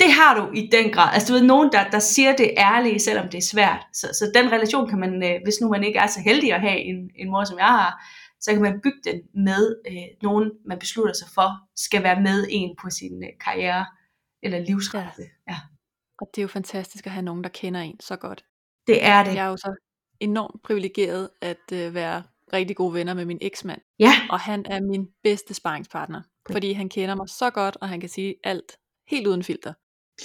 det 0.00 0.12
har 0.12 0.40
du 0.40 0.52
i 0.54 0.68
den 0.72 0.90
grad. 0.92 1.14
Altså 1.14 1.28
du 1.28 1.38
ved, 1.38 1.46
nogen, 1.46 1.72
der, 1.72 1.90
der 1.90 1.98
siger 1.98 2.36
det 2.36 2.50
ærlige, 2.58 2.98
selvom 3.00 3.28
det 3.28 3.38
er 3.38 3.48
svært. 3.52 3.86
Så, 3.92 4.06
så 4.06 4.30
den 4.34 4.52
relation 4.52 4.88
kan 4.88 4.98
man, 4.98 5.22
øh, 5.22 5.40
hvis 5.44 5.54
nu 5.60 5.68
man 5.68 5.84
ikke 5.84 5.98
er 5.98 6.06
så 6.06 6.20
heldig 6.20 6.54
at 6.54 6.60
have 6.60 6.78
en, 6.78 7.10
en 7.16 7.30
mor, 7.30 7.44
som 7.44 7.58
jeg 7.58 7.66
har, 7.66 8.04
så 8.40 8.52
kan 8.52 8.62
man 8.62 8.80
bygge 8.82 8.98
den 9.04 9.20
med 9.44 9.76
øh, 9.90 9.96
nogen, 10.22 10.50
man 10.66 10.78
beslutter 10.78 11.12
sig 11.14 11.28
for, 11.34 11.50
skal 11.76 12.02
være 12.02 12.20
med 12.20 12.46
en 12.50 12.76
på 12.82 12.90
sin 12.90 13.22
øh, 13.22 13.30
karriere 13.44 13.86
eller 14.42 14.58
livsrejse. 14.58 15.22
Ja. 15.48 15.52
ja, 15.52 15.56
Og 16.18 16.26
det 16.34 16.40
er 16.40 16.42
jo 16.42 16.48
fantastisk 16.48 17.06
at 17.06 17.12
have 17.12 17.22
nogen, 17.24 17.44
der 17.44 17.50
kender 17.50 17.80
en 17.80 18.00
så 18.00 18.16
godt. 18.16 18.44
det 18.86 19.04
er 19.04 19.24
det. 19.24 19.34
Jeg 19.34 19.44
er 19.44 19.48
jo 19.50 19.56
så 19.56 19.74
enormt 20.20 20.62
privilegeret 20.62 21.30
at 21.40 21.72
øh, 21.72 21.94
være 21.94 22.22
rigtig 22.52 22.76
gode 22.76 22.94
venner 22.94 23.14
med 23.14 23.24
min 23.24 23.38
eksmand. 23.40 23.80
Ja, 23.98 24.12
Og 24.30 24.40
han 24.40 24.66
er 24.66 24.80
min 24.80 25.08
bedste 25.22 25.54
sparringspartner. 25.54 26.22
Fordi 26.50 26.72
han 26.72 26.88
kender 26.88 27.14
mig 27.14 27.28
så 27.28 27.50
godt, 27.50 27.76
og 27.80 27.88
han 27.88 28.00
kan 28.00 28.08
sige 28.08 28.34
alt 28.44 28.78
helt 29.08 29.26
uden 29.26 29.42
filter. 29.42 29.72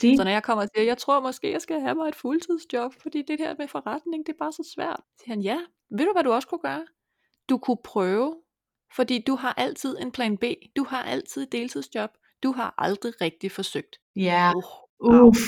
lige. 0.02 0.18
Så 0.18 0.24
når 0.24 0.32
jeg 0.32 0.44
kommer 0.44 0.64
og 0.64 0.70
siger, 0.76 0.86
jeg 0.86 0.98
tror 0.98 1.20
måske, 1.22 1.52
jeg 1.52 1.62
skal 1.62 1.80
have 1.82 1.96
mig 1.96 2.08
et 2.08 2.16
fuldtidsjob, 2.16 2.94
fordi 3.02 3.22
det 3.28 3.40
her 3.40 3.56
med 3.58 3.68
forretning, 3.68 4.26
det 4.26 4.34
er 4.34 4.38
bare 4.40 4.52
så 4.52 4.72
svært. 4.76 4.98
Så 5.00 5.24
siger 5.24 5.30
han, 5.36 5.42
ja, 5.42 5.60
ved 5.98 6.06
du 6.06 6.12
hvad 6.14 6.24
du 6.24 6.32
også 6.32 6.48
kunne 6.48 6.60
gøre? 6.62 6.86
Du 7.50 7.58
kunne 7.58 7.78
prøve, 7.84 8.36
fordi 8.96 9.24
du 9.28 9.36
har 9.36 9.54
altid 9.58 9.98
en 10.00 10.12
plan 10.12 10.38
B. 10.38 10.44
Du 10.78 10.84
har 10.84 11.04
altid 11.04 11.44
et 11.44 11.52
deltidsjob. 11.52 12.10
Du 12.44 12.52
har 12.52 12.74
aldrig 12.78 13.22
rigtig 13.22 13.52
forsøgt. 13.52 13.96
Ja, 14.16 14.52
Uh, 14.56 15.16
au. 15.16 15.28
uff. 15.28 15.40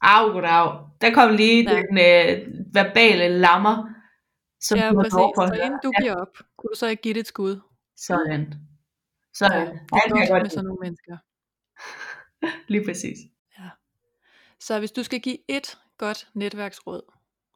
Au, 0.00 0.28
goddag. 0.32 0.86
Der 1.00 1.14
kom 1.14 1.34
lige 1.36 1.70
Ja. 1.70 1.76
den 1.82 1.98
øh, 1.98 2.54
verbale 2.74 3.28
lammer, 3.28 3.76
som 4.60 4.78
Ja, 4.78 4.90
du 4.90 5.04
for 5.10 5.42
at 5.42 5.48
Så 5.48 5.62
inden 5.64 5.80
du 5.82 5.92
giver 6.00 6.14
op, 6.14 6.36
kunne 6.58 6.70
du 6.70 6.78
så 6.78 6.86
ikke 6.86 7.02
give 7.02 7.14
det 7.14 7.20
et 7.20 7.26
skud? 7.26 7.60
Sådan. 7.96 8.54
Sådan. 9.34 9.66
Ja, 9.66 9.72
Ja, 9.96 10.14
det 10.14 10.22
er 10.22 10.30
godt 10.32 10.42
med 10.42 10.50
sådan 10.50 10.64
nogle 10.64 10.80
mennesker. 10.82 11.16
Lige 12.72 12.84
præcis. 12.84 13.18
Så 14.60 14.78
hvis 14.78 14.92
du 14.92 15.02
skal 15.02 15.20
give 15.20 15.38
et 15.48 15.78
godt 15.98 16.28
netværksråd, 16.34 17.02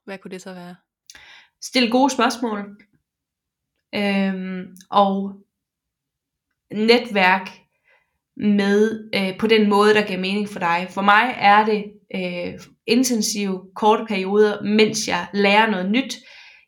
hvad 0.04 0.18
kunne 0.18 0.30
det 0.30 0.42
så 0.42 0.54
være? 0.54 0.76
Stil 1.62 1.90
gode 1.90 2.10
spørgsmål. 2.10 2.76
Øhm, 3.94 4.76
og 4.90 5.32
netværk 6.72 7.48
med 8.36 9.10
øh, 9.14 9.38
på 9.38 9.46
den 9.46 9.68
måde, 9.68 9.94
der 9.94 10.06
giver 10.06 10.20
mening 10.20 10.48
for 10.48 10.58
dig. 10.58 10.86
For 10.90 11.02
mig 11.02 11.34
er 11.36 11.64
det 11.64 11.92
øh, 12.14 12.60
intensive, 12.86 13.60
korte 13.76 14.04
perioder, 14.08 14.62
mens 14.62 15.08
jeg 15.08 15.26
lærer 15.34 15.70
noget 15.70 15.90
nyt. 15.90 16.16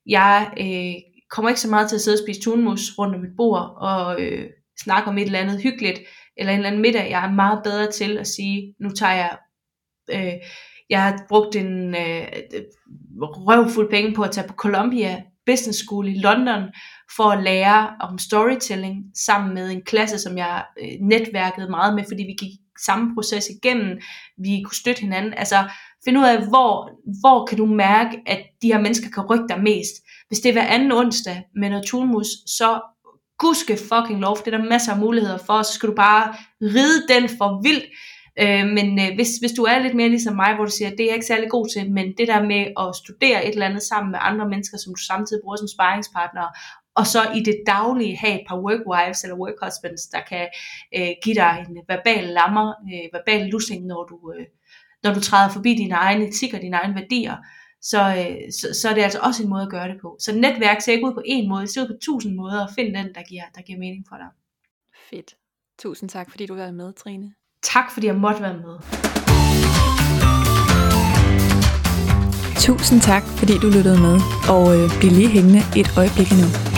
Jeg 0.06 0.52
øh, 0.60 1.02
kommer 1.30 1.48
ikke 1.48 1.60
så 1.60 1.70
meget 1.70 1.88
til 1.88 1.96
at 1.96 2.00
sidde 2.00 2.14
og 2.14 2.24
spise 2.26 2.40
tunmus 2.40 2.98
rundt 2.98 3.14
om 3.14 3.24
et 3.24 3.36
bord 3.36 3.74
og 3.76 4.22
øh, 4.22 4.46
snakke 4.84 5.10
om 5.10 5.18
et 5.18 5.26
eller 5.26 5.38
andet 5.38 5.62
hyggeligt, 5.62 6.00
eller 6.36 6.52
en 6.52 6.58
eller 6.58 6.70
anden 6.70 6.82
middag. 6.82 7.10
Jeg 7.10 7.24
er 7.24 7.32
meget 7.32 7.60
bedre 7.64 7.90
til 7.90 8.18
at 8.18 8.26
sige, 8.26 8.74
nu 8.80 8.90
tager 8.90 9.12
jeg, 9.12 9.38
øh, 10.10 10.34
jeg 10.90 11.02
har 11.02 11.24
brugt 11.28 11.56
en 11.56 11.94
øh, 11.94 12.28
røvfuld 13.20 13.90
penge 13.90 14.14
på 14.14 14.22
at 14.22 14.30
tage 14.30 14.48
på 14.48 14.54
Colombia 14.54 15.22
business 15.46 15.78
school 15.78 16.08
i 16.08 16.18
London 16.18 16.62
for 17.16 17.24
at 17.24 17.42
lære 17.42 17.90
om 18.00 18.18
storytelling 18.18 19.04
sammen 19.26 19.54
med 19.54 19.70
en 19.70 19.82
klasse, 19.82 20.18
som 20.18 20.38
jeg 20.38 20.64
øh, 20.82 20.88
netværkede 21.00 21.70
meget 21.70 21.94
med, 21.94 22.04
fordi 22.08 22.22
vi 22.22 22.36
gik 22.38 22.61
samme 22.84 23.14
proces 23.14 23.48
igennem, 23.48 24.00
vi 24.38 24.62
kunne 24.64 24.76
støtte 24.76 25.00
hinanden. 25.00 25.34
Altså 25.34 25.68
finde 26.04 26.20
ud 26.20 26.24
af, 26.24 26.48
hvor, 26.48 26.90
hvor 27.20 27.46
kan 27.46 27.58
du 27.58 27.66
mærke, 27.66 28.20
at 28.26 28.40
de 28.62 28.72
her 28.72 28.80
mennesker 28.80 29.10
kan 29.10 29.24
rykke 29.30 29.48
dig 29.48 29.62
mest. 29.62 29.94
Hvis 30.28 30.40
det 30.40 30.48
er 30.48 30.52
hver 30.52 30.66
anden 30.66 30.92
onsdag 30.92 31.42
med 31.56 31.70
noget 31.70 31.86
tunmus, 31.86 32.26
så 32.46 32.80
gudske 33.38 33.76
fucking 33.76 34.20
lov, 34.20 34.36
det 34.36 34.54
er 34.54 34.58
der 34.58 34.70
masser 34.74 34.92
af 34.92 34.98
muligheder 34.98 35.38
for, 35.38 35.62
så 35.62 35.72
skal 35.72 35.88
du 35.88 35.94
bare 35.94 36.34
ride 36.62 37.08
den 37.08 37.28
for 37.38 37.62
vildt. 37.62 37.86
Øh, 38.42 38.66
men 38.76 38.88
øh, 39.02 39.14
hvis, 39.14 39.30
hvis 39.42 39.52
du 39.58 39.62
er 39.62 39.78
lidt 39.78 39.94
mere 39.94 40.08
ligesom 40.08 40.36
mig, 40.36 40.54
hvor 40.54 40.64
du 40.64 40.70
siger, 40.70 40.90
at 40.90 40.96
det 40.98 41.04
er 41.04 41.08
jeg 41.08 41.14
ikke 41.14 41.32
særlig 41.32 41.50
god 41.50 41.66
til, 41.74 41.92
men 41.92 42.06
det 42.18 42.28
der 42.28 42.42
med 42.52 42.62
at 42.82 42.96
studere 43.02 43.46
et 43.46 43.52
eller 43.52 43.66
andet 43.70 43.82
sammen 43.82 44.10
med 44.10 44.20
andre 44.22 44.48
mennesker, 44.48 44.76
som 44.78 44.94
du 44.94 45.02
samtidig 45.10 45.42
bruger 45.44 45.56
som 45.56 45.68
sparringspartner, 45.68 46.46
og 46.94 47.06
så 47.06 47.32
i 47.36 47.40
det 47.40 47.62
daglige 47.66 48.16
have 48.16 48.40
et 48.40 48.46
par 48.48 48.58
work 48.58 48.80
wives 48.86 49.24
eller 49.24 49.36
work 49.36 49.54
husbands, 49.64 50.06
der 50.06 50.20
kan 50.28 50.48
øh, 50.96 51.10
give 51.24 51.34
dig 51.34 51.66
en 51.68 51.76
verbal 51.88 52.24
lammer, 52.24 52.74
øh, 52.92 53.06
verbal 53.12 53.48
lussing, 53.48 53.86
når 53.86 54.04
du, 54.04 54.32
øh, 54.36 54.46
når 55.02 55.14
du 55.14 55.20
træder 55.20 55.48
forbi 55.48 55.74
dine 55.74 55.94
egne 55.94 56.28
etik 56.28 56.54
og 56.54 56.60
dine 56.60 56.76
egne 56.76 56.94
værdier, 56.94 57.36
så, 57.82 58.00
øh, 58.00 58.52
så, 58.52 58.80
så 58.80 58.88
er 58.88 58.94
det 58.94 59.02
altså 59.02 59.18
også 59.22 59.42
en 59.42 59.48
måde 59.48 59.62
at 59.62 59.70
gøre 59.70 59.88
det 59.88 60.00
på. 60.02 60.16
Så 60.20 60.32
netværk 60.32 60.80
ser 60.80 60.92
ikke 60.92 61.06
ud 61.06 61.14
på 61.14 61.22
en 61.24 61.48
måde, 61.48 61.62
det 61.62 61.70
ser 61.70 61.82
ud 61.82 61.88
på 61.88 61.98
tusind 62.02 62.34
måder, 62.34 62.66
og 62.66 62.70
find 62.74 62.96
den, 62.96 63.14
der 63.14 63.22
giver, 63.22 63.44
der 63.54 63.62
giver 63.62 63.78
mening 63.78 64.04
for 64.08 64.16
dig. 64.16 64.28
Fedt. 65.10 65.34
Tusind 65.78 66.10
tak, 66.10 66.30
fordi 66.30 66.46
du 66.46 66.54
var 66.54 66.70
med, 66.70 66.92
Trine. 66.92 67.32
Tak, 67.62 67.90
fordi 67.92 68.06
jeg 68.06 68.14
måtte 68.14 68.42
være 68.42 68.56
med. 68.56 68.76
Tusind 72.56 73.00
tak, 73.00 73.22
fordi 73.22 73.52
du 73.58 73.66
lyttede 73.66 74.00
med, 74.00 74.16
og 74.48 74.64
øh, 74.76 74.90
bliv 75.00 75.10
lige 75.10 75.28
hængende 75.28 75.60
et 75.76 75.88
øjeblik 75.96 76.28
endnu. 76.32 76.71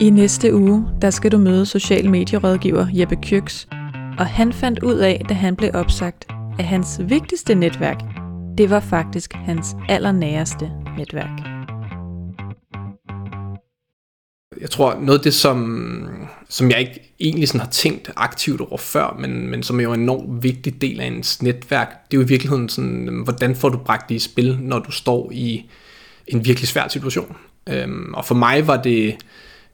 I 0.00 0.10
næste 0.10 0.54
uge, 0.54 0.86
der 1.02 1.10
skal 1.10 1.32
du 1.32 1.38
møde 1.38 1.66
social 1.66 2.10
medierådgiver 2.10 2.86
Jeppe 2.92 3.16
Kyrks, 3.22 3.68
og 4.18 4.26
han 4.26 4.52
fandt 4.52 4.82
ud 4.82 4.94
af, 4.94 5.24
da 5.28 5.34
han 5.34 5.56
blev 5.56 5.70
opsagt, 5.74 6.26
at 6.58 6.64
hans 6.64 7.00
vigtigste 7.08 7.54
netværk, 7.54 8.00
det 8.58 8.70
var 8.70 8.80
faktisk 8.80 9.32
hans 9.32 9.76
allernæreste 9.88 10.70
netværk. 10.98 11.40
Jeg 14.60 14.70
tror, 14.70 14.98
noget 15.00 15.18
af 15.18 15.22
det, 15.22 15.34
som, 15.34 16.08
som 16.48 16.70
jeg 16.70 16.80
ikke 16.80 17.14
egentlig 17.20 17.48
sådan 17.48 17.60
har 17.60 17.70
tænkt 17.70 18.10
aktivt 18.16 18.60
over 18.60 18.78
før, 18.78 19.16
men, 19.20 19.48
men 19.48 19.62
som 19.62 19.80
er 19.80 19.84
jo 19.84 19.92
en 19.92 20.00
enormt 20.00 20.42
vigtig 20.42 20.80
del 20.80 21.00
af 21.00 21.06
ens 21.06 21.42
netværk, 21.42 22.10
det 22.10 22.16
er 22.16 22.20
jo 22.20 22.24
i 22.24 22.28
virkeligheden 22.28 22.68
sådan, 22.68 23.20
hvordan 23.24 23.56
får 23.56 23.68
du 23.68 23.78
bragt 23.78 24.08
det 24.08 24.14
i 24.14 24.18
spil, 24.18 24.58
når 24.60 24.78
du 24.78 24.90
står 24.90 25.30
i 25.32 25.70
en 26.26 26.44
virkelig 26.44 26.68
svær 26.68 26.88
situation. 26.88 27.36
Øhm, 27.68 28.14
og 28.14 28.24
for 28.24 28.34
mig 28.34 28.66
var 28.66 28.82
det 28.82 29.16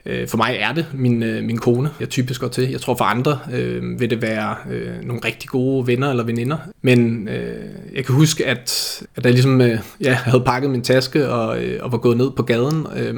Øh, 0.07 0.29
for 0.29 0.37
mig 0.37 0.57
er 0.61 0.73
det 0.73 0.87
min, 0.95 1.23
øh, 1.23 1.45
min 1.45 1.59
kone, 1.59 1.91
jeg 2.01 2.09
typisk 2.09 2.41
går 2.41 2.49
til. 2.49 2.71
Jeg 2.71 2.81
tror 2.81 2.97
for 2.97 3.05
andre 3.05 3.39
øh, 3.53 4.01
vil 4.01 4.11
det 4.11 4.23
være 4.23 4.57
øh, 4.71 5.03
nogle 5.03 5.21
rigtig 5.25 5.49
gode 5.49 5.87
venner 5.87 6.11
eller 6.11 6.25
veninder. 6.25 6.59
Men 6.83 7.29
øh, 7.29 7.65
jeg 7.95 8.05
kan 8.05 8.15
huske, 8.15 8.47
at, 8.47 9.03
at 9.17 9.25
jeg 9.25 9.33
ligesom 9.33 9.61
øh, 9.61 9.79
ja, 10.01 10.13
havde 10.13 10.41
pakket 10.41 10.71
min 10.71 10.83
taske 10.83 11.29
og, 11.29 11.65
øh, 11.65 11.79
og 11.83 11.93
var 11.93 11.99
gået 11.99 12.17
ned 12.17 12.31
på 12.31 12.43
gaden 12.43 12.87
øh, 12.97 13.15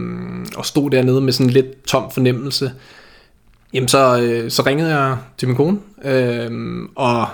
og 0.57 0.66
stod 0.66 0.90
dernede 0.90 1.21
med 1.21 1.33
sådan 1.33 1.47
en 1.47 1.53
lidt 1.53 1.85
tom 1.85 2.11
fornemmelse. 2.11 2.73
Jamen 3.75 3.88
så, 3.88 4.23
øh, 4.23 4.51
så 4.51 4.62
ringede 4.66 4.97
jeg 4.97 5.16
til 5.38 5.49
min 5.49 5.57
kone 5.57 5.79
øh, 6.05 6.51
og 6.97 7.27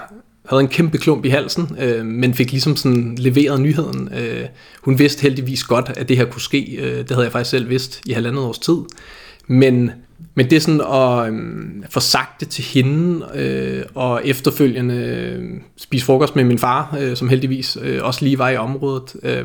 havde 0.48 0.60
en 0.60 0.68
kæmpe 0.68 0.98
klump 0.98 1.24
i 1.24 1.28
halsen, 1.28 1.76
øh, 1.80 2.06
men 2.06 2.34
fik 2.34 2.50
ligesom 2.50 2.76
sådan 2.76 3.14
leveret 3.18 3.60
nyheden. 3.60 4.08
Øh, 4.18 4.44
hun 4.82 4.98
vidste 4.98 5.22
heldigvis 5.22 5.64
godt, 5.64 5.90
at 5.96 6.08
det 6.08 6.16
her 6.16 6.24
kunne 6.24 6.40
ske. 6.40 6.76
Øh, 6.76 6.98
det 6.98 7.10
havde 7.10 7.24
jeg 7.24 7.32
faktisk 7.32 7.50
selv 7.50 7.68
vidst 7.68 8.00
i 8.06 8.12
halvandet 8.12 8.42
års 8.42 8.58
tid. 8.58 8.76
Men, 9.48 9.90
men 10.34 10.50
det 10.50 10.56
er 10.56 10.60
sådan 10.60 10.80
at 10.80 11.26
øhm, 11.26 11.84
få 11.90 12.00
sagt 12.00 12.40
det 12.40 12.48
til 12.48 12.64
hende, 12.64 13.26
øh, 13.34 13.82
og 13.94 14.20
efterfølgende 14.24 14.94
øh, 14.94 15.60
spise 15.76 16.04
frokost 16.04 16.36
med 16.36 16.44
min 16.44 16.58
far, 16.58 16.96
øh, 17.00 17.16
som 17.16 17.28
heldigvis 17.28 17.78
øh, 17.82 18.00
også 18.02 18.24
lige 18.24 18.38
var 18.38 18.48
i 18.48 18.56
området. 18.56 19.16
Øh, 19.22 19.44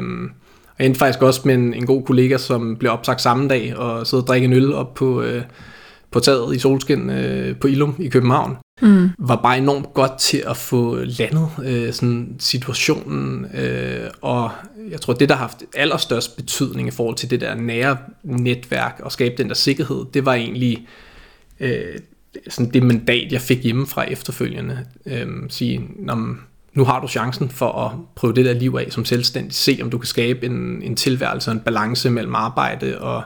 og 0.80 0.86
endte 0.86 0.98
faktisk 0.98 1.22
også 1.22 1.42
med 1.46 1.56
en, 1.56 1.74
en 1.74 1.86
god 1.86 2.04
kollega, 2.04 2.38
som 2.38 2.76
blev 2.76 2.92
opsagt 2.92 3.22
samme 3.22 3.48
dag, 3.48 3.78
og 3.78 4.08
sidde 4.08 4.24
og 4.24 4.28
drikke 4.28 4.46
en 4.46 4.54
øl 4.54 4.74
op 4.74 4.94
på, 4.94 5.22
øh, 5.22 5.42
på 6.12 6.20
taget 6.20 6.56
i 6.56 6.60
solskin 6.60 7.10
øh, 7.10 7.56
på 7.56 7.68
Ilum 7.68 7.96
i 8.00 8.08
København 8.08 8.58
mm. 8.84 9.10
var 9.18 9.36
bare 9.36 9.58
enormt 9.58 9.94
godt 9.94 10.20
til 10.20 10.44
at 10.48 10.58
få 10.58 10.96
landet 10.96 11.50
øh, 11.66 11.94
sådan 11.94 12.36
situationen, 12.40 13.46
øh, 13.56 14.10
og 14.22 14.52
jeg 14.90 15.02
tror, 15.02 15.14
det, 15.14 15.30
der 15.30 15.36
har 15.36 15.42
haft 15.48 15.64
allerstørst 15.76 16.36
betydning 16.36 16.88
i 16.88 16.92
forhold 16.92 17.16
til 17.16 17.30
det 17.30 17.42
der 17.42 17.56
nære 17.56 17.98
netværk 18.24 19.02
og 19.04 19.12
skabe 19.12 19.36
den 19.38 19.48
der 19.48 19.56
sikkerhed, 19.56 20.06
det 20.14 20.26
var 20.26 20.34
egentlig 20.34 20.88
øh, 21.60 22.00
sådan 22.50 22.72
det 22.72 22.84
mandat, 22.84 23.32
jeg 23.32 23.42
fik 23.42 23.64
hjemmefra 23.64 24.04
efterfølgende. 24.04 24.86
Øh, 25.06 25.28
sige, 25.50 25.82
nu 26.74 26.84
har 26.84 27.00
du 27.00 27.08
chancen 27.08 27.50
for 27.50 27.72
at 27.72 27.92
prøve 28.16 28.34
det 28.34 28.46
der 28.46 28.54
liv 28.54 28.78
af 28.80 28.88
som 28.92 29.06
selvstændig. 29.06 29.54
Se, 29.54 29.80
om 29.82 29.90
du 29.90 29.98
kan 29.98 30.08
skabe 30.08 30.46
en, 30.46 30.82
en 30.82 30.96
tilværelse 30.96 31.52
og 31.52 31.56
en 31.56 31.60
balance 31.60 32.10
mellem 32.10 32.36
arbejde 32.36 33.00
og 33.02 33.24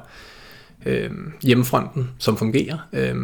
øh, 0.86 1.10
hjemmefronten, 1.42 2.10
som 2.18 2.38
fungerer. 2.38 2.78
Øh, 2.94 3.16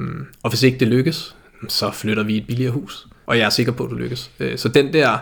og 0.43 0.49
hvis 0.49 0.63
ikke 0.63 0.79
det 0.79 0.87
lykkes, 0.87 1.35
så 1.69 1.91
flytter 1.91 2.23
vi 2.23 2.33
i 2.33 2.37
et 2.37 2.47
billigere 2.47 2.71
hus. 2.71 3.07
Og 3.25 3.37
jeg 3.37 3.45
er 3.45 3.49
sikker 3.49 3.71
på, 3.71 3.83
at 3.83 3.91
du 3.91 3.95
lykkes. 3.95 4.31
Øh, 4.39 4.57
så 4.57 4.69
den 4.69 4.93
der 4.93 5.17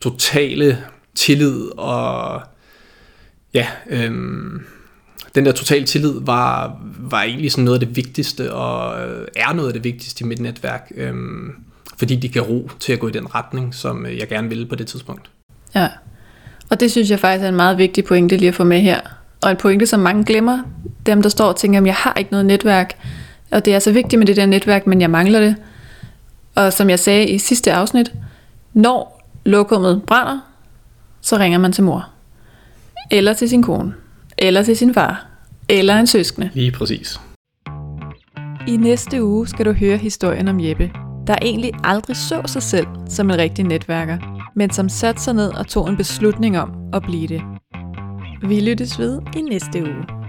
totale 0.00 0.84
tillid 1.14 1.78
og 1.78 2.42
ja, 3.54 3.66
øhm, 3.90 4.60
den 5.34 5.46
der 5.46 5.52
totale 5.52 5.84
tillid 5.84 6.14
var, 6.20 6.80
var 6.98 7.22
egentlig 7.22 7.52
sådan 7.52 7.64
noget 7.64 7.80
af 7.80 7.86
det 7.86 7.96
vigtigste, 7.96 8.52
og 8.52 9.08
øh, 9.08 9.26
er 9.36 9.52
noget 9.52 9.68
af 9.68 9.72
det 9.72 9.84
vigtigste 9.84 10.24
i 10.24 10.26
mit 10.26 10.40
netværk, 10.40 10.92
øhm, 10.96 11.52
fordi 11.98 12.16
de 12.16 12.28
kan 12.28 12.42
ro 12.42 12.70
til 12.80 12.92
at 12.92 13.00
gå 13.00 13.08
i 13.08 13.12
den 13.12 13.34
retning, 13.34 13.74
som 13.74 14.06
øh, 14.06 14.18
jeg 14.18 14.28
gerne 14.28 14.48
ville 14.48 14.66
på 14.66 14.74
det 14.74 14.86
tidspunkt. 14.86 15.30
Ja, 15.74 15.88
og 16.70 16.80
det 16.80 16.90
synes 16.90 17.10
jeg 17.10 17.20
faktisk 17.20 17.44
er 17.44 17.48
en 17.48 17.56
meget 17.56 17.78
vigtig 17.78 18.04
pointe 18.04 18.36
lige 18.36 18.48
at 18.48 18.54
få 18.54 18.64
med 18.64 18.80
her. 18.80 19.00
Og 19.42 19.50
en 19.50 19.56
pointe, 19.56 19.86
som 19.86 20.00
mange 20.00 20.24
glemmer, 20.24 20.58
dem 21.06 21.22
der 21.22 21.28
står 21.28 21.46
og 21.46 21.56
tænker, 21.56 21.80
at 21.80 21.86
jeg 21.86 21.94
har 21.94 22.14
ikke 22.14 22.30
noget 22.30 22.46
netværk, 22.46 22.98
og 23.50 23.64
det 23.64 23.74
er 23.74 23.78
så 23.78 23.92
vigtigt 23.92 24.18
med 24.18 24.26
det 24.26 24.36
der 24.36 24.46
netværk, 24.46 24.86
men 24.86 25.00
jeg 25.00 25.10
mangler 25.10 25.40
det. 25.40 25.56
Og 26.54 26.72
som 26.72 26.90
jeg 26.90 26.98
sagde 26.98 27.28
i 27.28 27.38
sidste 27.38 27.72
afsnit, 27.72 28.12
når 28.74 29.22
lokummet 29.44 30.02
brænder, 30.02 30.38
så 31.20 31.38
ringer 31.38 31.58
man 31.58 31.72
til 31.72 31.84
mor. 31.84 32.08
Eller 33.10 33.32
til 33.32 33.48
sin 33.48 33.62
kone. 33.62 33.94
Eller 34.38 34.62
til 34.62 34.76
sin 34.76 34.94
far. 34.94 35.26
Eller 35.68 35.96
en 35.96 36.06
søskende. 36.06 36.50
Lige 36.54 36.70
præcis. 36.70 37.20
I 38.68 38.76
næste 38.76 39.24
uge 39.24 39.48
skal 39.48 39.66
du 39.66 39.72
høre 39.72 39.96
historien 39.96 40.48
om 40.48 40.60
Jeppe, 40.60 40.90
der 41.26 41.36
egentlig 41.42 41.72
aldrig 41.84 42.16
så 42.16 42.42
sig 42.46 42.62
selv 42.62 42.86
som 43.08 43.30
en 43.30 43.38
rigtig 43.38 43.64
netværker, 43.64 44.18
men 44.54 44.70
som 44.70 44.88
satte 44.88 45.22
sig 45.22 45.34
ned 45.34 45.48
og 45.48 45.66
tog 45.66 45.88
en 45.88 45.96
beslutning 45.96 46.58
om 46.58 46.70
at 46.92 47.02
blive 47.02 47.28
det. 47.28 47.42
Vi 48.42 48.60
lyttes 48.60 48.98
ved 48.98 49.20
i 49.36 49.40
næste 49.40 49.82
uge. 49.82 50.19